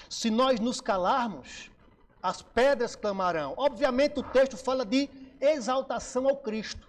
Se 0.08 0.30
nós 0.30 0.60
nos 0.60 0.80
calarmos, 0.80 1.70
as 2.22 2.40
pedras 2.40 2.94
clamarão. 2.94 3.54
Obviamente 3.56 4.20
o 4.20 4.22
texto 4.22 4.56
fala 4.56 4.84
de 4.86 5.10
exaltação 5.40 6.28
ao 6.28 6.36
Cristo. 6.36 6.88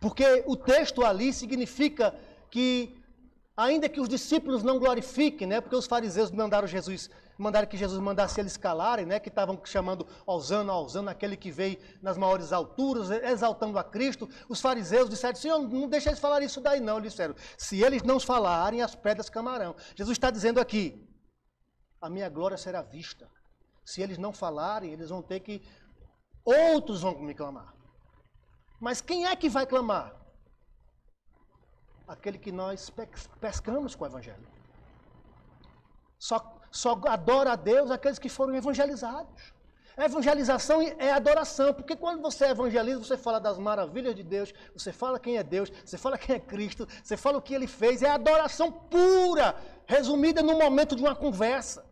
Porque 0.00 0.42
o 0.46 0.56
texto 0.56 1.04
ali 1.04 1.30
significa 1.30 2.14
que, 2.50 2.98
ainda 3.54 3.86
que 3.86 4.00
os 4.00 4.08
discípulos 4.08 4.62
não 4.62 4.78
glorifiquem, 4.78 5.46
né, 5.46 5.60
porque 5.60 5.76
os 5.76 5.86
fariseus 5.86 6.30
mandaram 6.30 6.66
Jesus, 6.66 7.10
mandaram 7.36 7.68
que 7.68 7.76
Jesus 7.76 8.00
mandasse 8.00 8.40
eles 8.40 8.56
calarem, 8.56 9.04
né, 9.04 9.20
que 9.20 9.28
estavam 9.28 9.60
chamando 9.62 10.06
Osana, 10.26 10.74
Osana, 10.74 11.10
aquele 11.10 11.36
que 11.36 11.50
veio 11.50 11.78
nas 12.00 12.16
maiores 12.16 12.50
alturas, 12.50 13.10
exaltando 13.10 13.78
a 13.78 13.84
Cristo. 13.84 14.26
Os 14.48 14.60
fariseus 14.60 15.10
disseram, 15.10 15.36
Senhor, 15.36 15.58
não 15.68 15.86
deixa 15.86 16.08
eles 16.08 16.18
falar 16.18 16.42
isso 16.42 16.62
daí 16.62 16.80
não. 16.80 16.96
Eles 16.96 17.12
disseram, 17.12 17.34
se 17.58 17.82
eles 17.82 18.02
não 18.02 18.18
falarem, 18.18 18.80
as 18.80 18.94
pedras 18.94 19.28
camarão. 19.28 19.76
Jesus 19.94 20.16
está 20.16 20.30
dizendo 20.30 20.58
aqui, 20.58 21.06
a 22.00 22.08
minha 22.08 22.30
glória 22.30 22.56
será 22.56 22.80
vista. 22.80 23.28
Se 23.84 24.00
eles 24.00 24.16
não 24.16 24.32
falarem, 24.32 24.92
eles 24.92 25.10
vão 25.10 25.20
ter 25.20 25.40
que, 25.40 25.62
outros 26.42 27.02
vão 27.02 27.20
me 27.20 27.34
clamar. 27.34 27.79
Mas 28.80 29.00
quem 29.02 29.26
é 29.26 29.36
que 29.36 29.48
vai 29.48 29.66
clamar? 29.66 30.14
Aquele 32.08 32.38
que 32.38 32.50
nós 32.50 32.90
pescamos 33.40 33.94
com 33.94 34.04
o 34.04 34.06
Evangelho. 34.06 34.48
Só, 36.18 36.38
só 36.70 36.98
adora 37.06 37.52
a 37.52 37.56
Deus 37.56 37.90
aqueles 37.90 38.18
que 38.18 38.28
foram 38.28 38.54
evangelizados. 38.56 39.52
Evangelização 39.96 40.80
é 40.80 41.12
adoração, 41.12 41.74
porque 41.74 41.94
quando 41.94 42.22
você 42.22 42.46
evangeliza, 42.46 43.04
você 43.04 43.18
fala 43.18 43.38
das 43.38 43.58
maravilhas 43.58 44.14
de 44.14 44.22
Deus, 44.22 44.52
você 44.72 44.92
fala 44.92 45.20
quem 45.20 45.36
é 45.36 45.42
Deus, 45.42 45.70
você 45.84 45.98
fala 45.98 46.16
quem 46.16 46.36
é 46.36 46.40
Cristo, 46.40 46.88
você 47.04 47.16
fala 47.18 47.36
o 47.36 47.42
que 47.42 47.54
ele 47.54 47.66
fez, 47.66 48.02
é 48.02 48.08
adoração 48.08 48.72
pura, 48.72 49.54
resumida 49.86 50.42
no 50.42 50.56
momento 50.56 50.96
de 50.96 51.02
uma 51.02 51.14
conversa. 51.14 51.84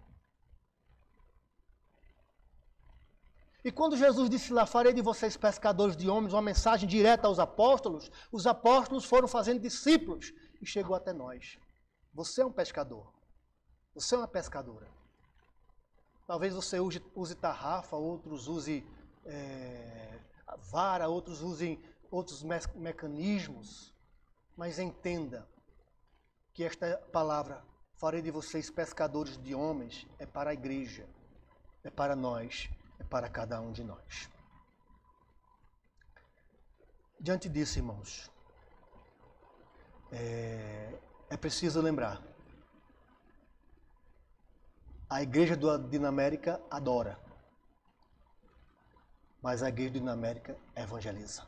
E 3.69 3.71
quando 3.71 3.99
Jesus 3.99 4.31
disse 4.31 4.51
lá, 4.51 4.65
farei 4.65 4.95
de 4.95 5.03
vocês 5.03 5.37
pescadores 5.37 5.95
de 5.95 6.09
homens, 6.09 6.33
uma 6.33 6.41
mensagem 6.41 6.89
direta 6.89 7.27
aos 7.27 7.39
apóstolos, 7.39 8.11
os 8.33 8.47
apóstolos 8.47 9.05
foram 9.05 9.29
fazendo 9.29 9.61
discípulos 9.61 10.33
e 10.59 10.65
chegou 10.65 10.97
até 10.97 11.13
nós. 11.13 11.59
Você 12.15 12.41
é 12.41 12.47
um 12.47 12.51
pescador. 12.51 13.13
Você 13.95 14.15
é 14.15 14.19
uma 14.19 14.27
pescadora. 14.27 14.89
Talvez 16.27 16.55
você 16.55 16.81
use, 16.81 17.05
use 17.15 17.35
tarrafa, 17.35 17.95
outros 17.95 18.49
usem 18.49 18.87
é, 19.27 20.19
vara, 20.71 21.07
outros 21.07 21.43
usem 21.43 21.79
outros 22.11 22.43
me 22.43 22.59
mecanismos, 22.75 23.95
mas 24.57 24.79
entenda 24.79 25.47
que 26.55 26.65
esta 26.65 26.97
palavra, 27.13 27.63
farei 27.97 28.23
de 28.23 28.31
vocês 28.31 28.71
pescadores 28.71 29.37
de 29.37 29.55
homens, 29.55 30.07
é 30.19 30.25
para 30.25 30.49
a 30.49 30.55
igreja, 30.55 31.07
é 31.85 31.91
para 31.91 32.17
nós, 32.17 32.71
para 33.05 33.29
cada 33.29 33.61
um 33.61 33.73
de 33.73 33.85
nós. 33.85 34.29
Diante 37.21 37.49
disso, 37.49 37.79
irmãos, 37.79 38.31
é, 40.13 40.99
é 41.31 41.37
preciso 41.37 41.81
lembrar: 41.81 42.23
a 45.11 45.23
igreja 45.23 45.57
do 45.57 45.77
Dinamérica 45.79 46.61
adora, 46.71 47.19
mas 49.43 49.63
a 49.63 49.69
igreja 49.69 49.91
do 49.93 49.99
Dinamérica 49.99 50.57
evangeliza. 50.77 51.47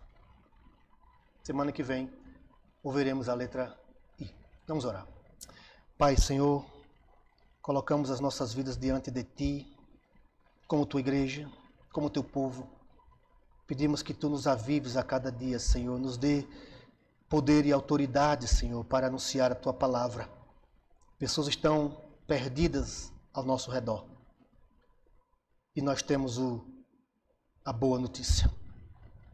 Semana 1.43 1.73
que 1.73 1.83
vem, 1.83 2.13
ouviremos 2.83 3.29
a 3.29 3.35
letra 3.35 3.79
I. 4.19 4.35
Vamos 4.67 4.85
orar. 4.85 5.07
Pai, 5.97 6.17
Senhor, 6.17 6.65
colocamos 7.63 8.11
as 8.11 8.21
nossas 8.21 8.53
vidas 8.53 8.77
diante 8.77 9.11
de 9.11 9.23
Ti, 9.23 9.77
como 10.71 10.87
Tua 10.87 11.01
igreja, 11.01 11.51
como 11.93 12.09
Teu 12.09 12.23
povo 12.23 12.81
Pedimos 13.71 14.03
que 14.03 14.13
tu 14.13 14.29
nos 14.29 14.49
avives 14.49 14.97
a 14.97 15.03
cada 15.05 15.31
dia, 15.31 15.57
Senhor, 15.61 15.97
nos 15.97 16.17
dê 16.17 16.45
poder 17.29 17.65
e 17.65 17.71
autoridade, 17.71 18.49
Senhor, 18.49 18.85
para 18.85 19.07
anunciar 19.07 19.53
a 19.53 19.55
tua 19.55 19.73
palavra. 19.73 20.29
Pessoas 21.21 21.47
estão 21.47 22.03
perdidas 22.27 23.13
ao 23.33 23.45
nosso 23.45 23.71
redor. 23.71 24.05
E 25.77 25.81
nós 25.81 26.03
temos 26.03 26.37
o, 26.37 26.67
a 27.65 27.73
boa 27.73 28.01
notícia. 28.01 28.53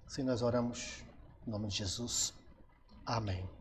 Assim 0.07 0.23
nós 0.23 0.43
oramos 0.43 1.03
em 1.47 1.51
nome 1.51 1.69
de 1.69 1.77
Jesus. 1.77 2.35
Amém. 3.07 3.56